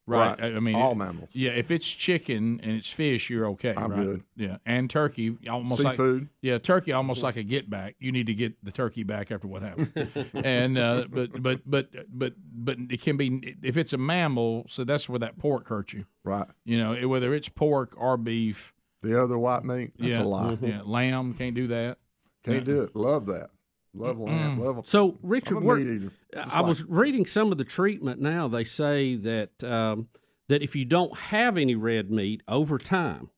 [0.08, 0.40] right?
[0.40, 0.54] Right.
[0.56, 1.28] I, mean, All it- mammals.
[1.32, 3.74] Yeah, if it's chicken and it's fish, you're okay.
[3.76, 4.02] I'm right?
[4.02, 4.22] good.
[4.36, 6.28] Yeah, and turkey, almost like Seafood.
[6.40, 7.96] yeah, turkey almost like a get back.
[7.98, 10.30] You need to get the turkey back after what happened.
[10.34, 14.64] and uh, but but but but but it can be if it's a mammal.
[14.68, 16.06] So that's where that pork hurt you.
[16.24, 16.46] Right.
[16.64, 18.72] You know, whether it's pork or beef.
[19.02, 20.58] The other white meat, that's yeah, a lie.
[20.60, 21.98] Yeah, lamb can't do that.
[22.42, 22.96] Can't do it.
[22.96, 23.50] Love that.
[23.94, 24.60] Love lamb.
[24.60, 26.12] Love So, Richard, a where- meat eater.
[26.34, 28.46] Just I like- was reading some of the treatment now.
[28.48, 30.08] They say that um,
[30.48, 33.30] that if you don't have any red meat over time,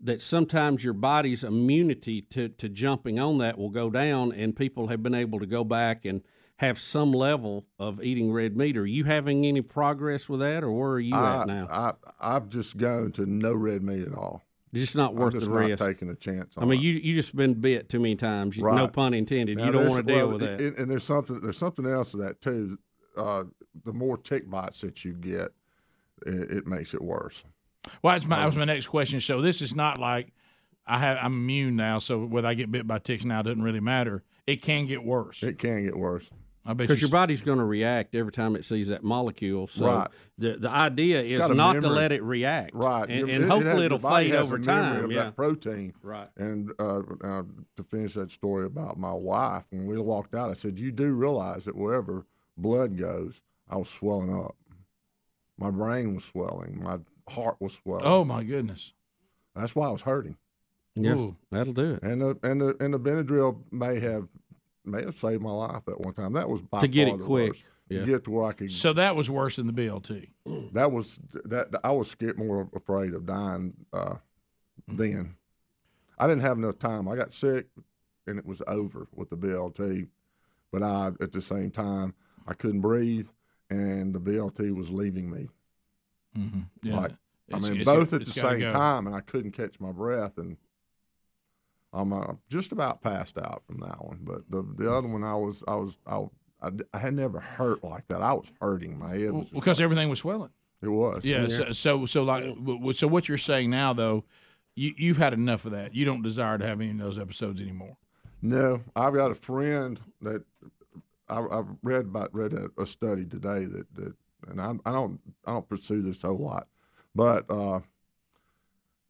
[0.00, 4.88] that sometimes your body's immunity to, to jumping on that will go down, and people
[4.88, 6.22] have been able to go back and
[6.56, 8.76] have some level of eating red meat.
[8.76, 11.68] Are you having any progress with that, or where are you I, at now?
[11.70, 11.92] I,
[12.36, 14.42] I've just gone to no red meat at all.
[14.74, 15.84] Just not I'm worth just the not risk.
[15.84, 16.56] taking a chance.
[16.56, 16.82] On I mean, it.
[16.82, 18.56] you you just been bit too many times.
[18.56, 19.58] You, No pun intended.
[19.58, 20.60] Now, you don't want to deal well, with that.
[20.60, 22.78] And, and there's something there's something else to that too.
[23.16, 23.44] Uh,
[23.84, 25.50] the more tick bites that you get,
[26.24, 27.44] it, it makes it worse.
[28.02, 29.20] Well, that's my, that was my next question.
[29.20, 30.32] So this is not like
[30.86, 33.80] I have I'm immune now, so whether I get bit by ticks now doesn't really
[33.80, 34.24] matter.
[34.46, 35.42] It can get worse.
[35.42, 36.30] It can get worse.
[36.64, 37.08] I bet because you.
[37.08, 39.66] your body's going to react every time it sees that molecule.
[39.66, 40.08] So Right.
[40.38, 43.40] the the idea is got a not to let it react, Right, And, and it-
[43.42, 45.04] it hopefully has- it'll fade over a time.
[45.06, 45.92] Of Yeah, that protein.
[46.02, 46.28] right.
[46.36, 47.42] And uh, uh,
[47.76, 51.12] to finish that story about my wife, when we walked out, I said, "You do
[51.12, 54.56] realize that wherever blood goes, I was swelling up.
[55.58, 56.80] My brain was swelling.
[56.82, 56.98] My
[57.28, 58.04] heart was swelling.
[58.06, 58.92] oh my goodness.
[59.54, 60.36] that's why I was hurting.
[60.94, 61.36] Yeah, Ooh.
[61.50, 62.02] that'll do it.
[62.02, 64.28] And the and the and the Benadryl may have
[64.84, 66.32] may have saved my life at one time.
[66.32, 67.64] That was by To get far it the quick, worst.
[67.88, 68.04] yeah.
[68.04, 68.72] Get to where I could.
[68.72, 70.28] So that was worse than the BLT.
[70.72, 74.16] that was that I was scared, more afraid of dying uh,
[74.90, 74.96] Mm.
[74.96, 75.34] then.
[76.18, 77.06] I didn't have enough time.
[77.08, 77.66] I got sick,
[78.26, 80.08] and it was over with the BLT.
[80.72, 82.14] But I, at the same time,
[82.48, 83.28] I couldn't breathe,
[83.70, 85.48] and the BLT was leaving me.
[86.36, 86.60] Mm-hmm.
[86.82, 86.96] Yeah.
[86.96, 87.12] Like,
[87.52, 88.70] I mean, both at the same go.
[88.70, 90.56] time, and I couldn't catch my breath, and
[91.92, 94.18] I'm uh, just about passed out from that one.
[94.22, 96.20] But the the other one, I was I was I,
[96.62, 98.22] I, I had never hurt like that.
[98.22, 98.98] I was hurting.
[98.98, 100.50] My head was just because everything was swelling.
[100.82, 101.24] it was.
[101.24, 101.48] Yeah.
[101.48, 104.24] So, so so like w- w- so what you're saying now though,
[104.74, 105.94] you you've had enough of that.
[105.94, 107.96] You don't desire to have any of those episodes anymore.
[108.40, 110.44] No, I've got a friend that
[111.28, 114.14] I, I read about read a, a study today that, that
[114.48, 116.66] and I, I don't I don't pursue this a whole lot,
[117.14, 117.80] but uh,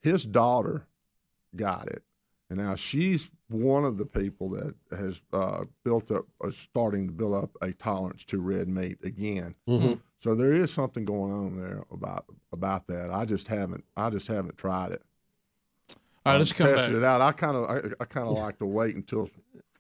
[0.03, 0.87] his daughter
[1.57, 2.03] got it,
[2.53, 7.13] and now she's one of the people that has uh, built up, uh, starting to
[7.13, 9.55] build up a tolerance to red meat again.
[9.67, 10.01] Mhm.
[10.21, 13.11] So there is something going on there about about that.
[13.11, 15.03] I just haven't I just haven't tried it.
[16.25, 16.99] All right, let's come tested back.
[16.99, 17.21] it out.
[17.23, 19.31] I kind of I, I kind of like to wait until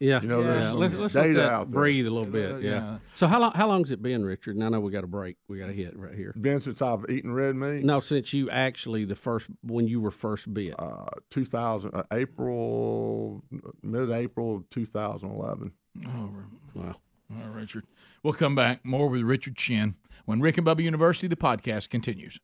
[0.02, 0.46] Yeah, You know, Yeah.
[0.48, 1.80] there's some Let's, let's let data that out there.
[1.80, 2.62] breathe a little bit.
[2.62, 2.70] Yeah.
[2.70, 2.98] yeah.
[3.14, 4.56] So how long how long's it been, Richard?
[4.56, 5.36] And I know we got a break.
[5.48, 6.34] We got to hit right here.
[6.40, 7.84] Been since I've eaten red meat.
[7.84, 10.74] No, since you actually the first when you were first bit.
[10.78, 13.44] Uh, 2000 uh, April
[13.82, 15.72] mid April 2011.
[16.06, 16.30] Oh,
[16.74, 16.96] Wow.
[17.30, 17.84] All right, Richard.
[18.22, 22.38] We'll come back more with Richard Shinn when Rick and Bubba University, the podcast, continues.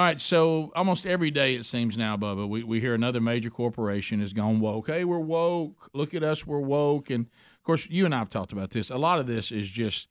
[0.00, 3.50] All right, so almost every day it seems now, Bubba, we, we hear another major
[3.50, 4.86] corporation has gone woke.
[4.86, 5.90] Hey, we're woke.
[5.92, 7.10] Look at us, we're woke.
[7.10, 8.88] And of course, you and I have talked about this.
[8.88, 10.08] A lot of this is just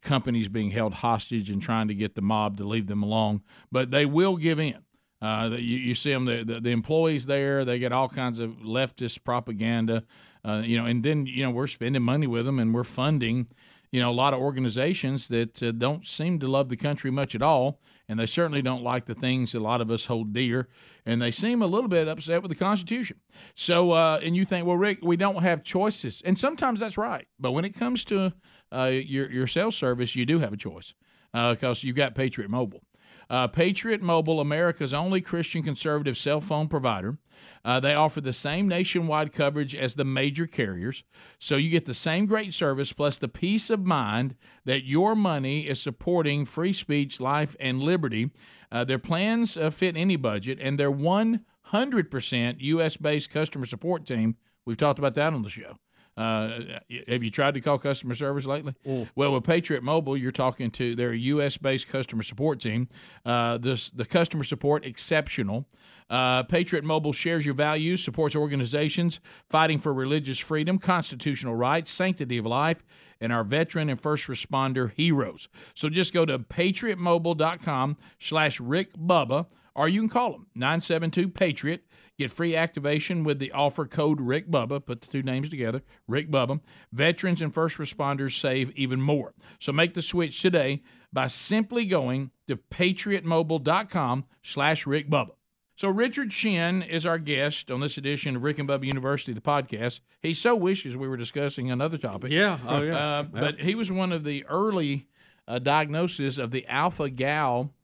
[0.00, 3.90] companies being held hostage and trying to get the mob to leave them alone, but
[3.90, 4.78] they will give in.
[5.20, 8.50] Uh, you, you see them, the, the, the employees there, they get all kinds of
[8.58, 10.04] leftist propaganda,
[10.44, 13.48] uh, you know, and then, you know, we're spending money with them and we're funding,
[13.90, 17.34] you know, a lot of organizations that uh, don't seem to love the country much
[17.34, 17.80] at all.
[18.08, 20.68] And they certainly don't like the things a lot of us hold dear.
[21.04, 23.20] And they seem a little bit upset with the Constitution.
[23.54, 26.22] So, uh, and you think, well, Rick, we don't have choices.
[26.24, 27.26] And sometimes that's right.
[27.38, 28.32] But when it comes to
[28.70, 30.94] uh, your, your cell service, you do have a choice
[31.32, 32.82] because you've got Patriot Mobile.
[33.28, 37.18] Uh, Patriot Mobile, America's only Christian conservative cell phone provider.
[37.64, 41.04] Uh, they offer the same nationwide coverage as the major carriers.
[41.38, 45.66] So you get the same great service plus the peace of mind that your money
[45.66, 48.30] is supporting free speech, life, and liberty.
[48.70, 52.96] Uh, their plans uh, fit any budget, and their 100% U.S.
[52.96, 54.36] based customer support team.
[54.64, 55.76] We've talked about that on the show.
[56.16, 56.60] Uh,
[57.08, 58.74] have you tried to call customer service lately?
[59.14, 61.56] Well, with Patriot Mobile, you're talking to their U.S.
[61.58, 62.88] based customer support team.
[63.24, 65.66] Uh, this the customer support exceptional.
[66.08, 72.38] Uh, Patriot Mobile shares your values, supports organizations fighting for religious freedom, constitutional rights, sanctity
[72.38, 72.84] of life,
[73.20, 75.48] and our veteran and first responder heroes.
[75.74, 81.82] So just go to patriotmobile.com slash Rick Bubba, or you can call them 972 Patriot.
[82.18, 84.84] Get free activation with the offer code Rick Bubba.
[84.84, 86.60] Put the two names together, Rick Bubba.
[86.90, 89.34] Veterans and first responders save even more.
[89.58, 95.32] So make the switch today by simply going to patriotmobile.com slash Rick Bubba.
[95.74, 99.42] So Richard Shinn is our guest on this edition of Rick and Bubba University, the
[99.42, 100.00] podcast.
[100.22, 102.30] He so wishes we were discussing another topic.
[102.30, 102.58] Yeah.
[102.66, 102.96] Oh yeah.
[102.96, 105.06] Uh, but he was one of the early
[105.46, 107.74] uh, diagnoses of the alpha gal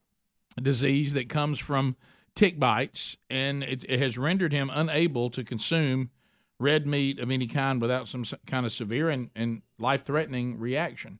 [0.61, 1.97] disease that comes from
[2.35, 6.11] tick bites, and it, it has rendered him unable to consume
[6.59, 11.19] red meat of any kind without some kind of severe and, and life threatening reaction.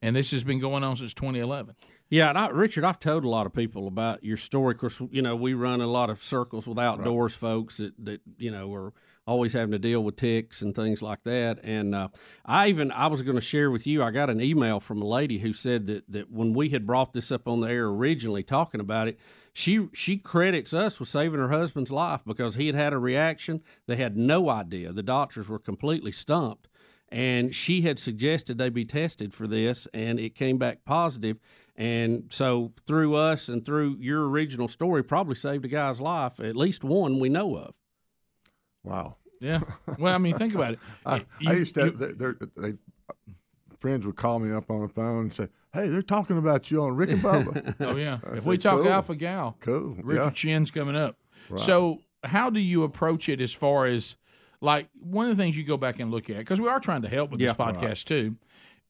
[0.00, 1.74] And this has been going on since 2011.
[2.10, 4.74] Yeah, and I, Richard, I've told a lot of people about your story.
[4.74, 8.20] Of course, you know we run a lot of circles with outdoors folks that, that
[8.36, 8.92] you know are
[9.26, 11.58] always having to deal with ticks and things like that.
[11.64, 12.08] And uh,
[12.44, 14.02] I even I was going to share with you.
[14.02, 17.14] I got an email from a lady who said that that when we had brought
[17.14, 19.18] this up on the air originally, talking about it,
[19.54, 23.62] she she credits us with saving her husband's life because he had had a reaction.
[23.86, 24.92] They had no idea.
[24.92, 26.68] The doctors were completely stumped
[27.08, 31.38] and she had suggested they be tested for this and it came back positive.
[31.38, 36.38] positive and so through us and through your original story probably saved a guy's life
[36.40, 37.76] at least one we know of
[38.84, 39.16] Wow.
[39.40, 39.60] Yeah.
[39.98, 40.78] Well, I mean, think about it.
[41.06, 41.86] I, You- I used to.
[41.86, 42.74] you- they, they're- they,
[43.80, 46.82] friends would call me up on the phone and say, "Hey, they're talking about you
[46.82, 48.18] on Rick and Bubba." Oh yeah.
[48.24, 48.88] I if we talk cool.
[48.88, 49.96] alpha gal, cool.
[50.02, 50.32] Richard Yeah.
[50.32, 51.16] Shinn's coming up.
[51.50, 51.60] Right.
[51.60, 54.16] So, how do you approach it as far as
[54.62, 57.02] like one of the things you go back and look at because we are trying
[57.02, 57.72] to help with this Yeah.
[57.72, 58.36] podcast too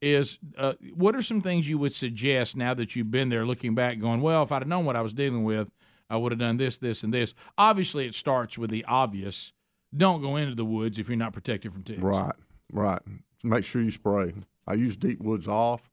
[0.01, 3.73] is uh, what are some things you would suggest now that you've been there looking
[3.75, 5.71] back going well if i'd have known what i was dealing with
[6.09, 9.53] i would have done this this and this obviously it starts with the obvious
[9.95, 12.35] don't go into the woods if you're not protected from ticks Right,
[12.71, 13.01] right.
[13.43, 14.33] Make sure you spray.
[14.67, 15.89] I use Deep Woods off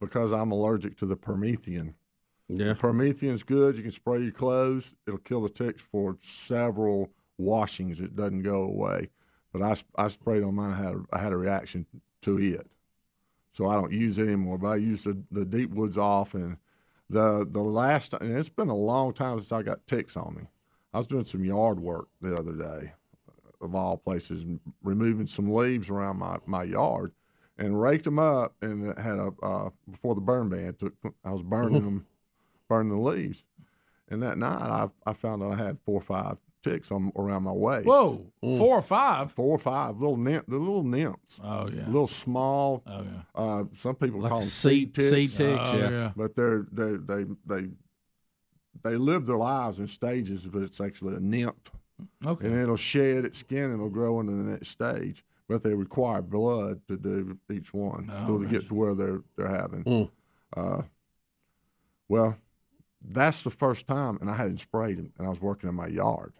[0.00, 1.94] because I'm allergic to the permethrin.
[2.48, 3.76] yeah permethrin's good.
[3.76, 4.94] You can spray your clothes.
[5.06, 8.00] It'll kill the ticks for several washings.
[8.00, 9.10] It doesn't go away.
[9.52, 10.72] But I, I sprayed on mine.
[10.72, 11.86] I had a, I had a reaction
[12.22, 12.66] to it,
[13.52, 14.58] so I don't use it anymore.
[14.58, 16.58] But I use the, the Deep Woods off, and
[17.08, 20.42] the the last and it's been a long time since I got ticks on me.
[20.92, 22.92] I was doing some yard work the other day,
[23.60, 27.12] of all places, and removing some leaves around my, my yard,
[27.58, 30.94] and raked them up, and had a uh, before the burn ban took.
[31.24, 32.06] I was burning them,
[32.68, 33.44] burning the leaves,
[34.08, 37.44] and that night I I found that I had four or five ticks on around
[37.44, 37.86] my waist.
[37.86, 42.08] whoa four or five Four or five little nymph, the little nymphs, oh yeah little
[42.08, 42.82] small.
[42.88, 45.90] oh yeah Uh, some people like call them seed ticks, seed ticks oh yeah.
[45.90, 47.68] yeah but they're they they they
[48.82, 51.70] they live their lives in stages, but it's actually a nymph
[52.24, 55.24] okay and it'll shed its skin and it'll grow into the next stage.
[55.48, 59.22] But they require blood to do each one Oh, till they get to where they're
[59.36, 59.84] they're having.
[59.84, 60.10] Mm.
[60.56, 60.82] Uh,
[62.08, 62.36] well,
[63.00, 65.86] that's the first time, and I hadn't sprayed them, and I was working in my
[65.86, 66.32] yard.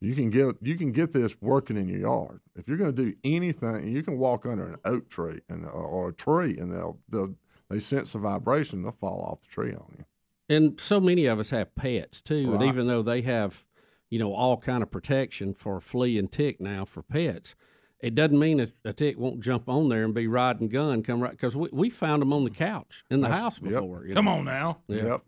[0.00, 2.40] You can get you can get this working in your yard.
[2.54, 5.70] If you're going to do anything, you can walk under an oak tree and or,
[5.70, 7.34] or a tree, and they'll they'll
[7.70, 10.04] they sense the vibration, they'll fall off the tree on you.
[10.48, 13.64] And so many of us have pets too, and even though they have,
[14.10, 17.54] you know, all kind of protection for flea and tick now for pets,
[18.00, 21.20] it doesn't mean a, a tick won't jump on there and be riding gun come
[21.20, 23.72] right because we, we found them on the couch in the That's- house yep.
[23.72, 24.06] before.
[24.06, 24.32] you Come know.
[24.32, 24.78] on now.
[24.88, 25.04] Yeah.
[25.04, 25.22] Yep.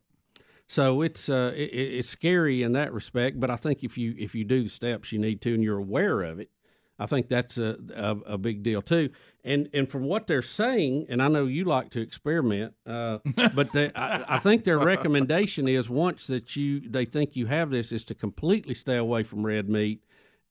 [0.70, 4.14] So it's uh, it, it- it's scary in that respect, but I think if you
[4.18, 6.50] if you do the steps you need to and you're aware of it,
[6.98, 9.10] I think that's a, a, a big deal too.
[9.44, 13.18] And and from what they're saying, and I know you like to experiment, uh,
[13.54, 17.70] but they, I, I think their recommendation is once that you they think you have
[17.70, 20.02] this is to completely stay away from red meat,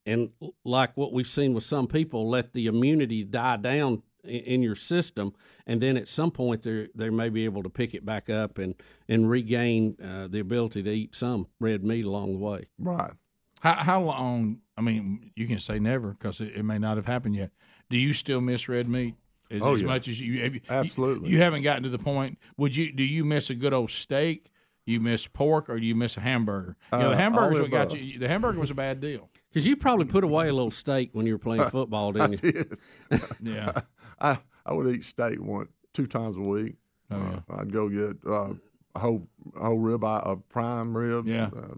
[0.05, 0.29] and
[0.63, 4.75] like what we've seen with some people, let the immunity die down i- in your
[4.75, 5.33] system,
[5.65, 8.57] and then at some point they they may be able to pick it back up
[8.57, 8.73] and
[9.09, 12.65] and regain uh, the ability to eat some red meat along the way.
[12.79, 13.11] Right.
[13.59, 14.59] How, how long?
[14.77, 17.51] I mean, you can say never because it, it may not have happened yet.
[17.89, 19.15] Do you still miss red meat
[19.49, 19.87] as, Oh, as yeah.
[19.87, 20.41] much as you?
[20.43, 21.29] Have you Absolutely.
[21.29, 22.37] You, you haven't gotten to the point.
[22.57, 22.91] Would you?
[22.91, 24.51] Do you miss a good old steak?
[24.85, 26.77] You miss pork, or do you miss a hamburger?
[26.93, 28.19] You know, the Uh, hamburger's all what got you.
[28.19, 29.29] The hamburger was a bad deal.
[29.49, 32.63] Because you probably put away a little steak when you were playing football, didn't you?
[33.41, 33.71] Yeah.
[34.19, 36.75] I I would eat steak one two times a week.
[37.09, 37.39] Oh, yeah.
[37.49, 38.53] Uh, I'd go get uh,
[38.93, 41.49] a whole a whole rib eye, a prime rib, Yeah.
[41.55, 41.75] uh,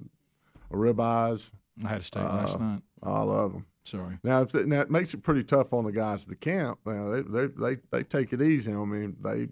[0.72, 1.52] a rib eyes.
[1.86, 2.82] I had a steak last Uh, night.
[3.04, 3.66] I love them.
[3.84, 4.18] Sorry.
[4.24, 6.80] Now, now it makes it pretty tough on the guys at the camp.
[6.86, 8.72] Now they they they, they take it easy.
[8.72, 9.48] I mean, they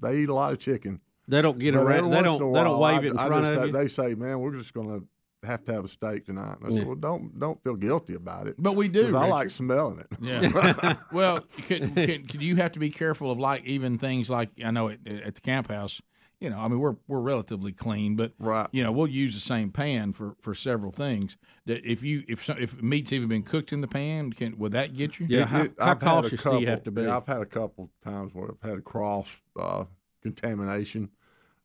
[0.00, 1.00] they eat a lot of chicken.
[1.28, 2.10] They don't get But around.
[2.10, 2.52] They don't.
[2.52, 3.72] They don't wave I- it in I front just- of you.
[3.72, 6.70] They say, "Man, we're just going to have to have a steak tonight." And I
[6.70, 6.78] Yeah.
[6.78, 9.14] said, "Well, don't don't feel guilty about it." But we do.
[9.16, 10.06] I like smelling it.
[10.20, 10.94] Yeah.
[11.12, 14.70] well, can, can, can you have to be careful of like even things like I
[14.70, 16.00] know at, at the camp house.
[16.40, 18.68] You know, I mean, we're we're relatively clean, but Right.
[18.70, 21.38] you know, we'll use the same pan for, for several things.
[21.64, 24.72] That if you if some, if meat's even been cooked in the pan, can would
[24.72, 25.26] that get you?
[25.30, 27.02] Yeah, It- how- it- how I've had a do you have to couple- be?
[27.02, 29.84] Yeah, I've had a couple times where I've had cross uh,
[30.22, 31.08] contamination.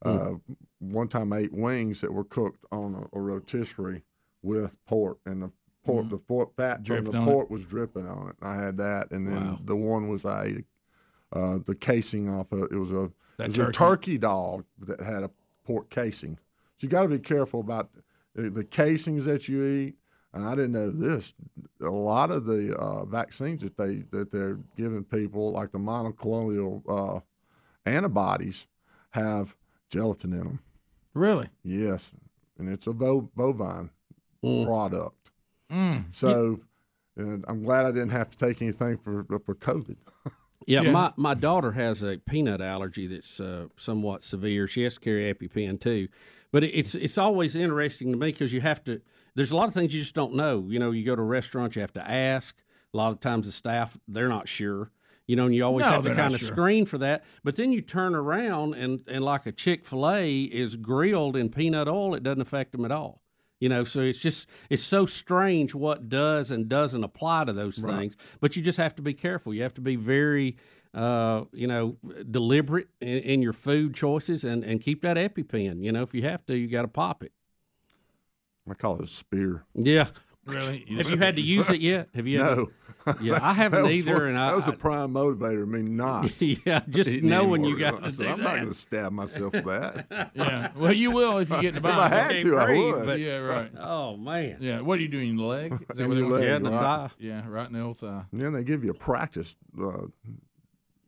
[0.02, 0.08] Hmm.
[0.08, 0.30] Uh,
[0.78, 4.02] one time, I ate wings that were cooked on a, a rotisserie
[4.42, 5.50] with pork, and the
[5.84, 7.30] pork, the pork fat from the on it.
[7.30, 8.36] pork was dripping on it.
[8.40, 9.58] I had that, and then Wow.
[9.64, 10.64] the one was I ate
[11.32, 12.72] uh, the casing off of it.
[12.72, 13.68] Was a That turkey.
[13.68, 15.30] a turkey dog that had a
[15.64, 16.36] pork casing.
[16.78, 17.90] So you got to be careful about
[18.34, 19.94] the, casings that you eat.
[20.34, 21.34] And I didn't know this.
[21.82, 26.82] A lot of the uh, vaccines that they that they're giving people, like the monoclonal
[26.88, 27.20] uh,
[27.84, 28.66] antibodies,
[29.10, 29.56] have
[29.90, 30.58] gelatin in them.
[31.12, 31.48] Really?
[31.62, 32.12] Yes,
[32.58, 33.90] and it's a bovine
[34.42, 34.66] Mm.
[34.66, 35.30] product.
[35.70, 36.12] Mm.
[36.12, 36.60] So,
[37.16, 39.96] and I'm glad I didn't have to take anything for for COVID.
[40.66, 40.90] Yeah, Yeah.
[40.92, 44.66] my my daughter has a peanut allergy that's uh, somewhat severe.
[44.66, 46.08] She has to carry EpiPen too,
[46.50, 49.00] but it's it's always interesting to me because you have to.
[49.34, 50.66] There's a lot of things you just don't know.
[50.68, 52.56] You know, you go to a restaurant, you have to ask.
[52.92, 54.90] A lot of times, the staff they're not sure.
[55.26, 56.48] You know, and you always No, have to kind of sure.
[56.48, 57.24] screen for that.
[57.44, 61.48] But then you turn around and and like a Chick Fil A is grilled in
[61.48, 63.21] peanut oil, it doesn't affect them at all.
[63.62, 67.78] You know, so it's just it's so strange what does and doesn't apply to those
[67.78, 68.16] things.
[68.40, 69.54] But you just have to be careful.
[69.54, 70.56] You have to be very,
[70.92, 71.96] uh, you know,
[72.28, 75.80] deliberate in, in your food choices and and keep that EpiPen.
[75.84, 77.30] You know, if you have to, you got to pop it.
[78.68, 79.62] I call it a spear.
[79.76, 80.08] Yeah.
[80.46, 80.84] Really?
[80.96, 82.08] Have you had to use it yet?
[82.14, 82.38] Have you?
[82.38, 82.68] No,
[83.20, 84.50] Yeah, I haven't That either, one- and I.
[84.50, 85.62] that was a prime motivator.
[85.62, 88.56] I mean, not yeah, just eating knowing you got I to said, do I'm not
[88.56, 90.30] going to stab myself with that.
[90.34, 90.70] Yeah.
[90.76, 93.06] Well, you will if you get in the If I had to, I Breathe, would.
[93.06, 93.36] but- yeah.
[93.38, 93.70] Right.
[93.80, 94.56] Oh man.
[94.60, 94.80] Yeah.
[94.80, 95.30] What are you doing?
[95.30, 95.72] in The leg?
[95.72, 96.80] Is that In what your leg, Yeah, in the right.
[96.80, 97.10] thigh.
[97.18, 97.42] Yeah.
[97.48, 98.24] Right in the old thigh.
[98.32, 99.54] And then they give you a practice.
[99.80, 100.06] Uh,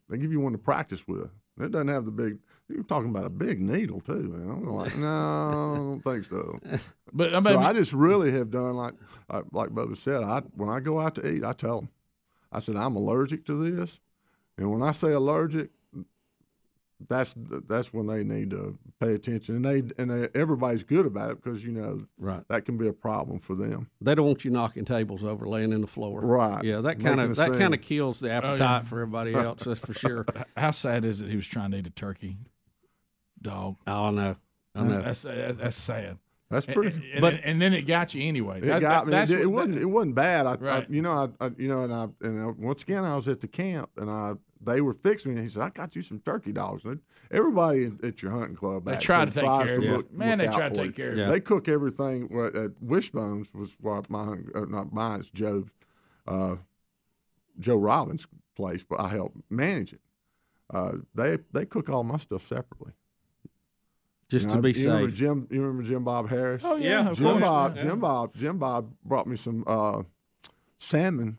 [0.09, 1.29] they give you one to practice with.
[1.59, 2.37] It doesn't have the big.
[2.67, 4.49] You're talking about a big needle too, man.
[4.49, 6.59] I'm like, no, I don't think so.
[7.13, 8.93] But I so I just really have done like,
[9.29, 10.21] uh, like Bubba said.
[10.21, 11.89] I when I go out to eat, I tell them,
[12.51, 14.01] I said I'm allergic to this,
[14.57, 15.69] and when I say allergic,
[17.07, 21.31] that's that's when they need to pay attention, and they and they, everybody's good about
[21.31, 22.43] it because you know Right.
[22.49, 23.89] that can be a problem for them.
[24.01, 26.19] They don't want you knocking tables over, laying in the floor.
[26.19, 26.63] Right.
[26.63, 28.83] Yeah, that kind of that kind of kills the appetite yeah.
[28.83, 29.63] for everybody else.
[29.63, 30.25] That's for sure.
[30.57, 31.29] how sad is it?
[31.29, 32.37] He was trying to eat a turkey
[33.45, 33.75] dog.
[33.87, 34.35] Oh, I know.
[34.75, 35.01] I know.
[35.01, 36.17] That's that's sad.
[36.49, 37.11] That's pretty.
[37.13, 38.59] and, But- and then it got you anyway.
[38.59, 39.11] It That- got that- me.
[39.11, 39.77] that's It, it wasn't.
[39.79, 40.45] It wasn't bad.
[40.45, 40.83] I, Right.
[40.83, 43.27] I you know, I, I, you know, and I, and I, once again, I was
[43.27, 45.37] at the camp, and I, they were fixing me.
[45.39, 46.99] And he said, "I got you some turkey dogs." And
[47.31, 49.91] everybody at your hunting club, They actually try to take care of to you.
[49.97, 51.03] look- Man, look they try to for take you.
[51.03, 51.25] care of Yeah.
[51.25, 51.31] you.
[51.31, 52.27] They cook everything.
[52.29, 55.21] What at Wishbones was what my hun- uh, not mine.
[55.21, 55.65] It's Joe's,
[56.27, 56.57] uh,
[57.59, 60.01] Joe Robbins' place, but I help manage it.
[60.69, 62.93] Uh, they they cook all my stuff separately.
[64.29, 65.17] Just You to be you Remember safe.
[65.17, 66.63] Jim, you remember Jim Bob Harris?
[66.65, 67.41] Oh yeah, of Jim course.
[67.41, 67.83] Bob, Yeah.
[67.83, 70.03] Jim Bob, Jim Bob brought me some uh,
[70.77, 71.37] salmon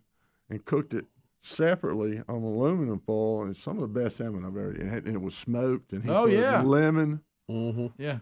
[0.49, 1.07] and cooked it
[1.43, 4.70] separately on aluminum foil, and it's some of the best salmon I've ever.
[4.70, 6.62] And it, and it was smoked, and he Oh, put yeah.
[6.62, 7.22] lemon.
[7.49, 8.18] hmm Yeah,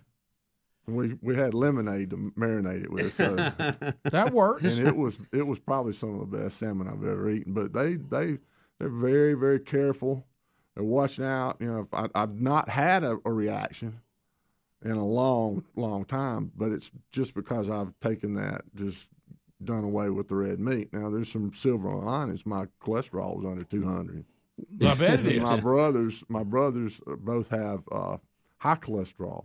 [0.86, 3.36] we we had lemonade to marinate it with, so
[4.04, 4.64] that works.
[4.64, 7.52] and it was it was probably some of the best salmon I've ever eaten.
[7.54, 8.38] But they they
[8.78, 10.26] they're very very careful.
[10.74, 11.56] They're watching out.
[11.60, 14.00] You know, I, I've not had a, a reaction
[14.84, 19.08] in a long long time, but it's just because I've taken that just
[19.62, 20.92] done away with the red meat.
[20.92, 22.44] Now there's some silver linings.
[22.44, 24.24] My cholesterol was under 200.
[24.84, 25.42] I bet it is.
[25.42, 28.18] My brothers my brothers both have uh,
[28.58, 29.44] high cholesterol.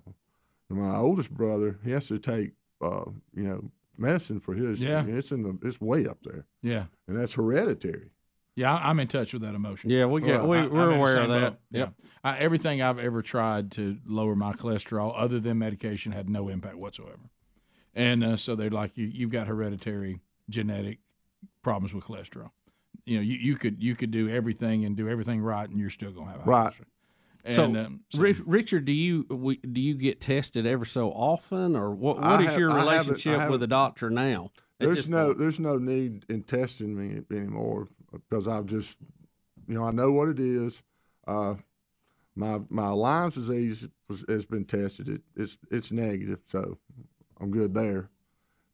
[0.70, 4.80] And my oldest brother he has to take uh, you know medicine for his.
[4.82, 5.04] Yeah.
[5.08, 8.12] it's in the it's way up there, Yeah, and that's hereditary.
[8.60, 9.90] Yeah, I- I'm in touch with that emotion.
[9.90, 11.52] Yeah, we get Well, we, we're in aware of that.
[11.52, 11.60] boat.
[11.72, 11.88] Yeah.
[12.24, 16.76] I, everything I've ever tried to lower my cholesterol, other than medication, had no impact
[16.76, 17.30] whatsoever.
[17.96, 21.00] And uh, so they're like, you, you've got hereditary genetic
[21.64, 22.50] problems with cholesterol.
[23.06, 25.90] You know, you, you could you could do everything and do everything right, and you're
[25.90, 26.74] still gonna have high Right.
[26.74, 26.86] cholesterol.
[27.46, 31.76] And, So, um, so- Richard, do you we, do you get tested ever so often,
[31.76, 32.20] or what?
[32.20, 34.52] I What is have- your I haven't- relationship with haven't- a doctor now?
[34.80, 35.40] There's no point?
[35.40, 38.98] there's no need in testing me anymore because I've just
[39.68, 40.82] you know I know what it is.
[41.28, 41.56] Uh,
[42.36, 45.10] my my Lyme's disease was, has been tested.
[45.10, 46.78] It, it's it's negative, so
[47.40, 48.10] I'm good there.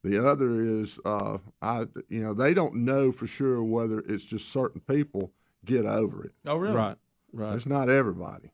[0.03, 4.49] The other is uh, I you know they don't know for sure whether it's just
[4.49, 5.31] certain people
[5.65, 6.33] get over it.
[6.45, 6.75] oh really?
[6.75, 6.97] right,
[7.33, 7.55] right.
[7.55, 8.51] It's not everybody.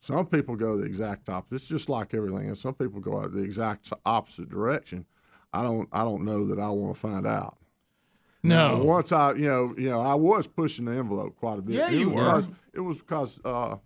[0.00, 1.54] Some people go the exact opposite.
[1.54, 2.48] It's just like everything.
[2.48, 2.60] else.
[2.60, 5.06] some people go the exact opposite direction.
[5.52, 5.88] I don't.
[5.92, 7.56] I don't know that I want to find out.
[8.44, 8.82] No.
[8.84, 11.74] Once I, you know, you know, I was pushing the envelope quite a bit.
[11.76, 12.22] Yeah, it you was were.
[12.24, 13.76] Because, it was because uh,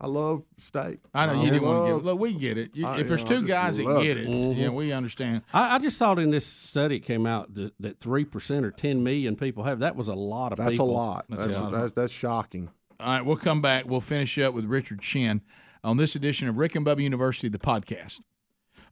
[0.00, 0.98] I love steak.
[1.14, 2.04] I know you didn't want to love- get.
[2.06, 2.70] Look, we get it.
[2.74, 4.28] You, I- if there's know, two guys that get it.
[4.28, 5.42] it, yeah, we understand.
[5.52, 8.70] I, I just thought in this study it came out that that three percent or
[8.70, 9.78] ten million people have.
[9.78, 10.90] That was a lot of That's people.
[10.90, 11.26] a lot.
[11.28, 11.72] That's That's a lot.
[11.72, 12.68] that's, that's shocking.
[12.98, 13.84] All right, we'll come back.
[13.86, 15.40] We'll finish up with Richard Shinn
[15.82, 18.20] on this edition of Rick and Bubba University, the podcast.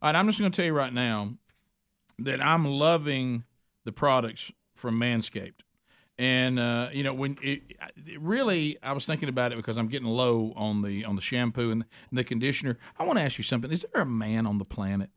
[0.00, 1.32] All right, I'm just going to tell you right now
[2.20, 3.44] that I'm loving
[3.84, 5.60] the products from Manscaped.
[6.18, 7.62] And uh, you know, when it,
[8.06, 11.22] it really, I was thinking about it because I'm getting low on the on the
[11.22, 12.76] shampoo and the conditioner.
[12.98, 15.10] I want to ask you something: Is there a man on the planet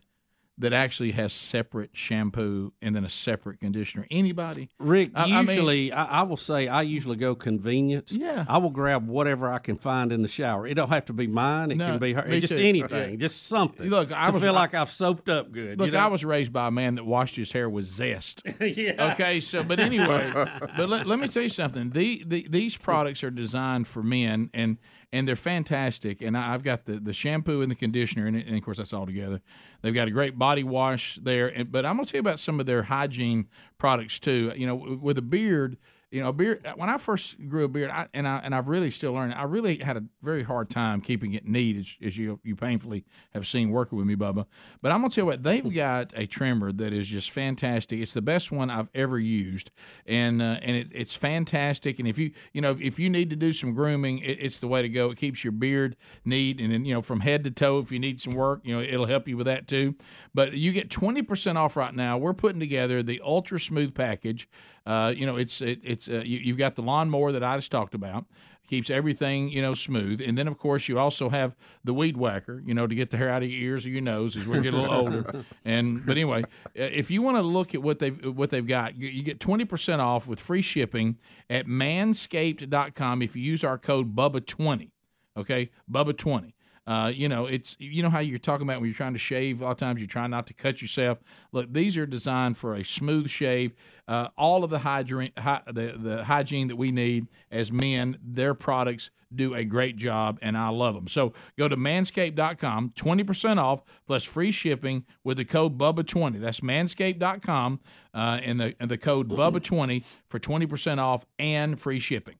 [0.62, 4.07] that actually has separate shampoo and then a separate conditioner?
[4.09, 4.70] Anybody?
[4.80, 8.12] Rick, I- I mean- usually I, I will say I usually go convenience.
[8.12, 8.45] Yeah.
[8.47, 10.66] I will grab whatever I can find in the shower.
[10.66, 11.72] It don't have to be mine.
[11.72, 12.39] It No, can be her.
[12.39, 12.59] Just too.
[12.62, 13.12] anything.
[13.12, 13.16] Yeah.
[13.18, 13.89] Just something.
[13.89, 15.80] Look, I was- feel like I've soaped up good.
[15.80, 15.99] Look, you know?
[15.99, 18.41] I was raised by a man that washed his hair with zest.
[18.62, 19.12] yeah.
[19.14, 20.32] Okay, so but anyway,
[20.78, 21.89] but let, let me tell you something.
[21.91, 24.78] The, the these products are designed for men, and
[25.14, 26.22] and they're fantastic.
[26.22, 28.93] And I, I've got the, the shampoo and the conditioner, and, and of course that's
[28.93, 29.41] all together.
[29.82, 32.39] They've got a great body wash there, and, but I'm going to tell you about
[32.39, 33.47] some of their hygiene
[33.78, 34.53] products too.
[34.55, 35.78] You know, with a beard.
[36.12, 36.68] You know, beard.
[36.76, 39.34] When I first grew a beard, I, and I and I've really still learned.
[39.34, 43.05] I really had a very hard time keeping it neat, as, as you you painfully
[43.34, 44.45] have seen working with me, Bubba.
[44.82, 48.01] But I'm gonna tell you what they've got a trimmer that is just fantastic.
[48.01, 49.72] It's the best one I've ever used,
[50.05, 51.97] and uh, and it, it's fantastic.
[51.97, 54.68] And if you you know if you need to do some grooming, it, it's the
[54.68, 55.12] way to go.
[55.12, 55.95] It keeps your beard
[56.26, 57.80] neat, and then you know from head to toe.
[57.80, 59.95] If you need some work, you know it'll help you with that too.
[60.34, 62.18] But you get 20% off right now.
[62.18, 64.49] We're putting together the ultra smooth package.
[64.86, 67.71] Uh, you know, it's it, it's uh, you, you've got the lawnmower that I just
[67.71, 68.25] talked about.
[68.67, 72.61] Keeps everything you know smooth, and then of course you also have the weed whacker.
[72.65, 74.61] You know, to get the hair out of your ears or your nose as we
[74.61, 75.45] get a little older.
[75.65, 78.95] And but anyway, uh, if you want to look at what they've what they've got,
[78.95, 81.17] you, you get twenty percent off with free shipping
[81.49, 84.93] at manscaped.com if you use our code Bubba twenty.
[85.36, 86.55] Okay, Bubba twenty.
[86.88, 89.61] Uh, you know, it's you know how you're talking about when you're trying to shave.
[89.61, 91.19] A lot of times you're trying not to cut yourself.
[91.51, 93.73] Look, these are designed for a smooth shave.
[94.07, 98.53] Uh, all of the hygiene, hy- the the hygiene that we need as men, their
[98.53, 101.07] products do a great job, and I love them.
[101.07, 106.39] So go to manscaped.com, twenty percent off plus free shipping with the code Bubba20.
[106.39, 107.79] That's manscaped.com,
[108.13, 112.36] uh, and the and the code Bubba20 for twenty percent off and free shipping.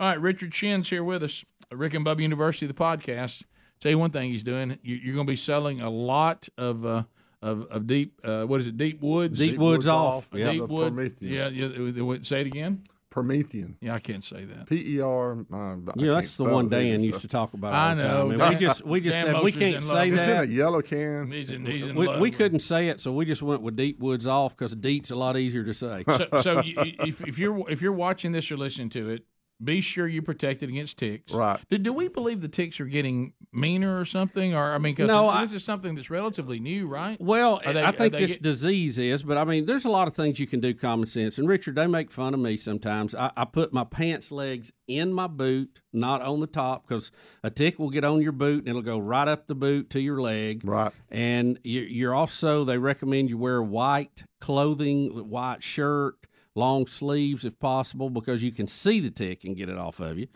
[0.00, 3.44] All right, Richard Shinn's here with us, Rick and Bubba University, the podcast.
[3.80, 4.78] Tell you one thing he's doing.
[4.82, 7.04] You, you're going to be selling a lot of uh,
[7.40, 8.20] of, of deep.
[8.24, 8.76] Uh, what is it?
[8.76, 9.38] Deep woods.
[9.38, 10.28] Deep woods off.
[10.32, 10.92] Yeah, Deep the wood.
[10.92, 11.30] permethrin.
[11.30, 11.66] Yeah, yeah.
[12.02, 12.82] uh, uh, Say it again.
[13.12, 13.74] permethrin.
[13.80, 14.66] Yeah, I can't say that.
[14.66, 15.38] P E R.
[15.52, 17.72] uh, You that's the one Dan used to talk about.
[17.72, 18.30] I know.
[18.32, 18.40] Time.
[18.40, 20.18] And we just we just Dan said we can't say love.
[20.18, 21.30] It's in a yellow can.
[21.30, 21.64] He's in.
[21.64, 22.18] He's in We, love.
[22.20, 25.16] we couldn't say it, so we just went with Deep Woods off because Deep's a
[25.16, 26.02] lot easier to say.
[26.08, 29.24] So, so you, if, if you're if you're watching this or listening to it,
[29.62, 31.32] be sure you protect it against ticks.
[31.34, 31.58] Right.
[31.68, 34.54] Do, do we believe the ticks are getting meaner or something?
[34.54, 37.20] Or I mean, because No, this, I- is something that's relatively new, right?
[37.20, 40.14] Well, they- I think this get- disease is, but I mean, there's a lot of
[40.14, 41.38] things you can do common sense.
[41.38, 43.14] And Richard, they make fun of me sometimes.
[43.14, 47.10] I, I put my pants legs in my boot, not on the top, because
[47.42, 50.00] a tick will get on your boot and it'll go right up the boot to
[50.00, 50.62] your leg.
[50.64, 50.92] Right.
[51.10, 56.14] And you- you're also, they recommend you wear white clothing, white shirt,
[56.58, 60.18] long sleeves if possible, because you can see the tick and get it off of
[60.18, 60.26] you.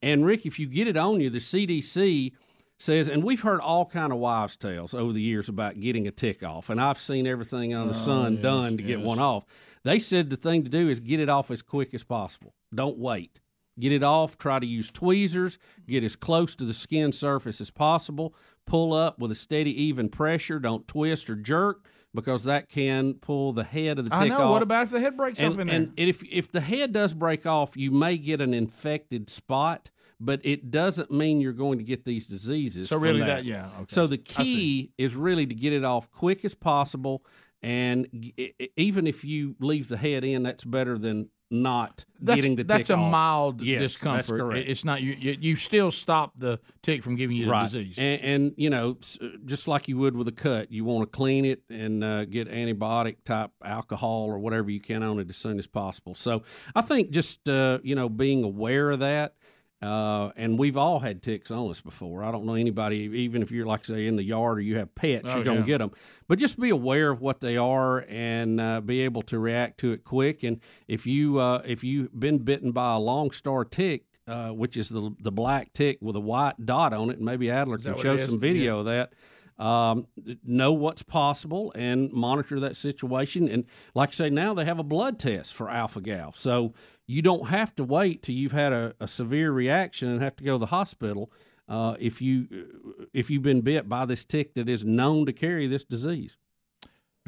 [0.00, 2.32] And Rick, if you get it on you, the CDC
[2.78, 6.10] says, and we've heard all kind of wives' tales over the years about getting a
[6.10, 9.44] tick off, and I've seen everything on the oh, sun done to get one off.
[9.84, 12.54] They said the thing to do is get it off as quick as possible.
[12.74, 13.40] Don't wait.
[13.78, 14.36] Get it off.
[14.36, 15.58] Try to use tweezers.
[15.88, 18.34] Get as close to the skin surface as possible.
[18.66, 20.58] Pull up with a steady, even pressure.
[20.58, 21.84] Don't twist or jerk
[22.14, 24.42] because that can pull the head of the I tick know.
[24.42, 24.50] off.
[24.50, 25.76] What about if the head breaks and, off in there?
[25.76, 29.90] and if if the head does break off, you may get an infected spot,
[30.20, 32.88] but it doesn't mean you're going to get these diseases.
[32.88, 33.26] so really, that.
[33.26, 33.66] that yeah.
[33.76, 33.86] Okay.
[33.88, 37.24] So the key is really to get it off quick as possible,
[37.62, 38.06] and
[38.76, 42.88] even if you leave the head in, that's better than not that's, getting the that's
[42.88, 43.10] tick a off.
[43.10, 44.40] mild Yes, that's discomfort.
[44.40, 44.68] correct.
[44.68, 45.36] It's not you, you.
[45.38, 47.64] You still stop the tick from giving you the right.
[47.64, 47.98] disease.
[47.98, 48.96] And, and you know,
[49.44, 52.50] just like you would with a cut, you want to clean it and uh, get
[52.50, 56.14] antibiotic type alcohol or whatever you can on it as soon as possible.
[56.14, 56.42] So
[56.74, 59.34] I think just uh, you know being aware of that.
[59.82, 62.22] Uh, and we've all had ticks on us before.
[62.22, 64.94] I don't know anybody, even if you're like say in the yard or you have
[64.94, 65.66] pets, Oh, you're gonna yeah.
[65.66, 65.90] get them.
[66.28, 69.90] But just be aware of what they are and uh, be able to react to
[69.92, 70.44] it quick.
[70.44, 74.76] And if you uh, if you've been bitten by a lone star tick, uh, which
[74.76, 77.96] is the the black tick with a white dot on it, and maybe Adler can
[77.96, 79.12] show some video of that.
[79.58, 80.06] Um,
[80.44, 83.48] know what's possible and monitor that situation.
[83.48, 86.72] And like I say, now they have a blood test for alpha gal, so
[87.06, 90.44] you don't have to wait till you've had a, a severe reaction and have to
[90.44, 91.30] go to the hospital.
[91.68, 92.48] Uh, if you
[93.12, 96.36] if you've been bit by this tick that is known to carry this disease.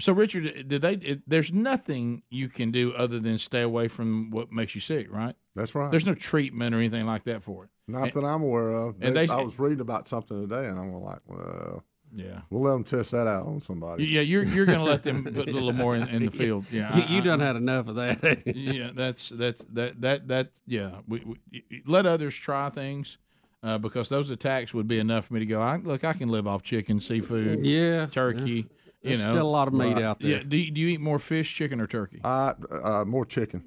[0.00, 0.94] So, Richard, did they?
[0.94, 5.06] It, there's nothing you can do other than stay away from what makes you sick,
[5.08, 5.36] right?
[5.54, 5.88] That's right.
[5.88, 7.70] There's no treatment or anything like that for it.
[7.86, 8.96] Not that I'm aware of.
[9.00, 11.84] and They- they- I was reading about something today, and I'm like, well,
[12.16, 12.42] Yeah.
[12.50, 14.04] we'll let them test that out on somebody.
[14.06, 16.64] Yeah, you're you're going to let them put a little more in, in the field.
[16.70, 18.42] Yeah, You, I- you I- done had enough of that.
[18.56, 21.00] yeah, that's that's that that that yeah.
[21.08, 23.18] We, we let others try things
[23.62, 25.60] uh, because those attacks would be enough for me to go.
[25.60, 28.68] I, look, I can live off chicken, seafood, yeah, turkey.
[29.02, 30.30] You There's know, still a lot of meat out there.
[30.38, 30.42] yeah.
[30.46, 32.20] Do you, do you eat more fish, chicken, or turkey?
[32.24, 33.62] I uh, more chicken.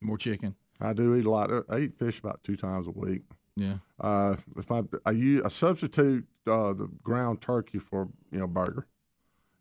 [0.00, 0.56] More chicken.
[0.80, 1.50] I do eat a lot.
[1.70, 3.22] I eat fish about two times a week.
[3.56, 3.74] Yeah.
[4.00, 8.86] Uh, if I I use I substitute uh, the ground turkey for you know burger,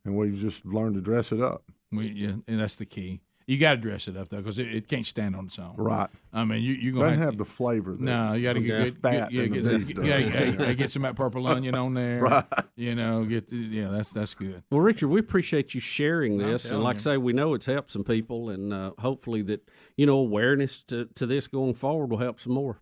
[0.06, 1.64] and we've just learned to dress it up.
[1.92, 3.22] We yeah, and that's the key.
[3.48, 5.74] You got to dress it up though, because it, it can't stand on its own.
[5.76, 6.08] Right.
[6.32, 7.92] I mean, you you gonna Doesn't have, have the flavor.
[7.94, 10.44] That, No, you got to the get good, fat yeah, and get, some- yeah, yeah,
[10.44, 12.22] yeah, get some of that purple onion on there.
[12.22, 12.46] Right.
[12.78, 14.64] You know, get yeah, that's that's good.
[14.72, 17.66] Well, Richard, we appreciate you sharing this, and telling like I say, we know it's
[17.66, 19.68] helped some people, and uh, hopefully that
[19.98, 22.80] you know awareness to, to this going forward will help some more.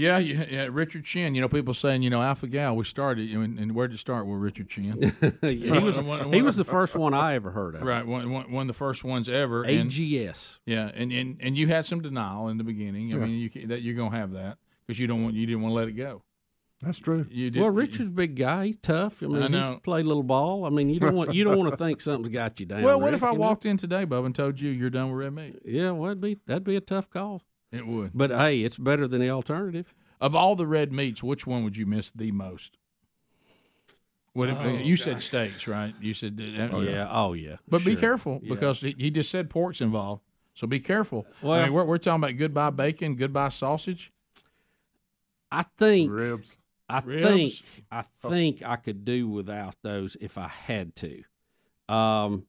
[0.00, 1.34] Yeah, yeah, yeah, Richard Shinn.
[1.34, 2.74] You know, people saying, you know, Alpha Gal.
[2.74, 5.12] We started, you know, and, and where did it start with Richard Shinn?
[5.42, 7.82] he was One- he was the first one I ever heard of.
[7.82, 9.62] right, one, one, one of the first ones ever.
[9.62, 10.58] And, AGS.
[10.64, 13.12] yeah, and, and and you had some denial in the beginning.
[13.14, 15.62] I mean, you can, that you're gonna have that because you don't want you didn't
[15.62, 16.22] want to let it go.
[16.82, 17.26] That's true.
[17.30, 18.66] You did, Well, Richard's a big guy.
[18.68, 19.22] He's tough.
[19.22, 19.72] I mean, I know.
[19.72, 20.64] he's played a little ball.
[20.64, 22.82] I mean, you don't want you don't want to think something's got you down.
[22.82, 23.40] Well, what Rick, if I you know?
[23.40, 25.58] walked in today, Bub, and told you you're done with red meat?
[25.64, 27.42] Yeah, well, that'd be that'd be a tough call.
[27.72, 28.10] It would.
[28.14, 29.94] But hey, it's better than the alternative.
[30.20, 32.76] Of all the red meats, which one would you miss the most?
[34.32, 35.92] What if, you said steaks, right?
[36.00, 37.56] You said, uh, Oh yeah, oh yeah.
[37.68, 38.54] but be careful Yeah.
[38.54, 40.22] because he, he just said pork's involved.
[40.54, 41.26] So be careful.
[41.42, 44.12] I Well- mean, we're, we're talking about goodbye bacon, goodbye sausage.
[45.50, 46.58] I think Ribs.
[46.88, 47.22] I Ribs.
[47.22, 51.22] think I think I could do without those if I had to.
[51.92, 52.46] Um,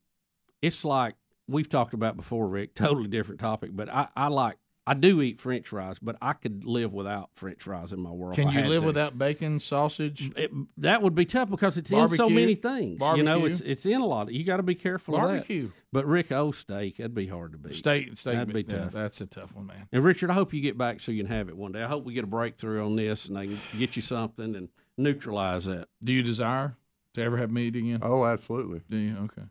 [0.62, 1.16] it's like
[1.48, 2.74] we've talked about before, Rick.
[2.76, 4.58] Totally different topic, but I, I like
[4.88, 8.36] I do eat French fries, but I could live without French fries in my world.
[8.36, 8.88] Can I you live to.
[8.88, 10.32] without bacon, sausage?
[10.36, 13.00] It, that would be tough because it's in so many things.
[13.16, 14.32] You know, it's it's in a lot.
[14.34, 15.28] You got to be careful of that.
[15.28, 15.70] Barbecue.
[15.94, 17.76] But Rick, oh steak, that'd be hard to beat.
[17.76, 18.34] Steak, steak.
[18.34, 18.92] That'd be yeah, tough.
[18.92, 19.88] That's a tough one, man.
[19.92, 21.84] And Richard, I hope you get back so you can have it one day.
[21.84, 24.70] I hope we get a breakthrough on this and they can get you something and
[24.98, 25.90] neutralize that.
[26.04, 26.76] Do you desire
[27.14, 28.00] to ever have meat again?
[28.02, 28.82] Oh, absolutely.
[28.90, 29.16] Do you?
[29.26, 29.44] Okay.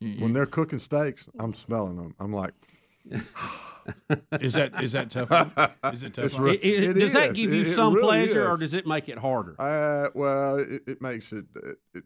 [0.00, 2.14] You- you- When they're cooking steaks, I'm smelling them.
[2.18, 2.52] I'm like,
[4.40, 5.30] is that is that tough?
[5.92, 6.38] Is it tough?
[6.38, 8.74] Re- It- it- It does that give you It- it some really pleasure, or does
[8.74, 9.54] it make it harder?
[9.60, 12.04] uh, well, it, it makes it, it, it,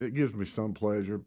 [0.00, 1.20] it gives me some pleasure,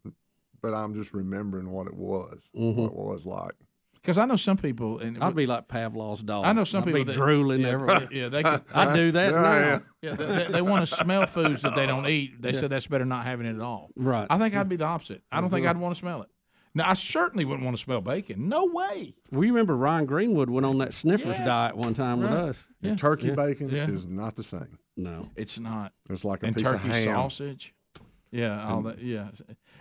[0.62, 2.76] but I'm just remembering what it was, Mhm.
[2.76, 3.54] what it was like.
[3.96, 6.46] Because I know some people, and I'd be like Pavlov's dog.
[6.46, 8.08] I know some I'd people be that- drooling yeah, everywhere.
[8.12, 9.56] Yeah, they could, I'd do that Yeah, now.
[9.56, 9.80] yeah.
[10.02, 12.42] yeah, they, they want to smell foods that they don't eat.
[12.42, 13.90] They said that's better not having it at all.
[13.96, 14.28] Right.
[14.30, 15.24] I think I'd be the opposite.
[15.32, 16.30] I don't think I'd want to smell it.
[16.76, 18.50] Now, I certainly wouldn't want to smell bacon.
[18.50, 19.14] No way.
[19.32, 21.46] We remember Ryan Greenwood went on that sniffers Yes.
[21.46, 22.40] diet one time with Right.
[22.50, 22.68] us.
[22.82, 23.90] And turkey bacon Yeah.
[23.90, 24.80] is not the same.
[24.98, 25.30] No.
[25.36, 25.94] It's not.
[26.10, 27.04] It's like a And piece turkey of ham.
[27.06, 27.76] sausage.
[28.32, 29.00] Yeah, all that.
[29.00, 29.30] Yeah.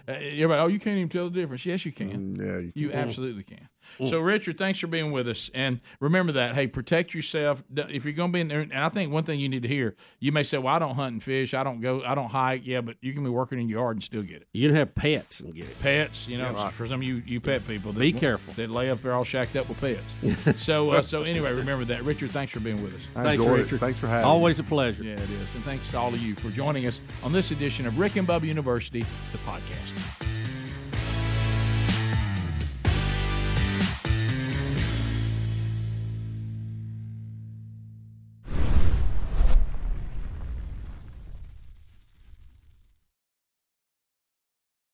[0.06, 1.64] Uh, everybody, oh, you can't even tell the difference.
[1.64, 2.34] Yes, you can.
[2.36, 3.66] Mm, Yeah, you, You absolutely can.
[4.04, 5.50] So, Richard, thanks for being with us.
[5.54, 7.62] And remember that, hey, protect yourself.
[7.74, 9.68] If you're going to be in there, and I think one thing you need to
[9.68, 11.54] hear, you may say, well, I don't hunt and fish.
[11.54, 12.62] I don't go, I don't hike.
[12.64, 14.48] Yeah, but you can be working in your yard and still get it.
[14.52, 15.80] You can have pets and get it.
[15.80, 17.92] Pets, you know, for some of you, you pet people.
[17.92, 18.54] That, Be careful.
[18.54, 20.62] That lay up there all shacked up with pets.
[20.62, 22.02] so, uh, so anyway, remember that.
[22.02, 23.02] Richard, thanks for being with us.
[23.16, 23.76] I Thanks, Richard.
[23.76, 23.78] it.
[23.78, 24.30] Thanks for having me.
[24.30, 25.02] Always a pleasure.
[25.02, 25.54] Yeah, it is.
[25.54, 28.26] And thanks to all of you for joining us on this edition of Rick and
[28.26, 29.00] Bubba University,
[29.32, 30.41] the podcast.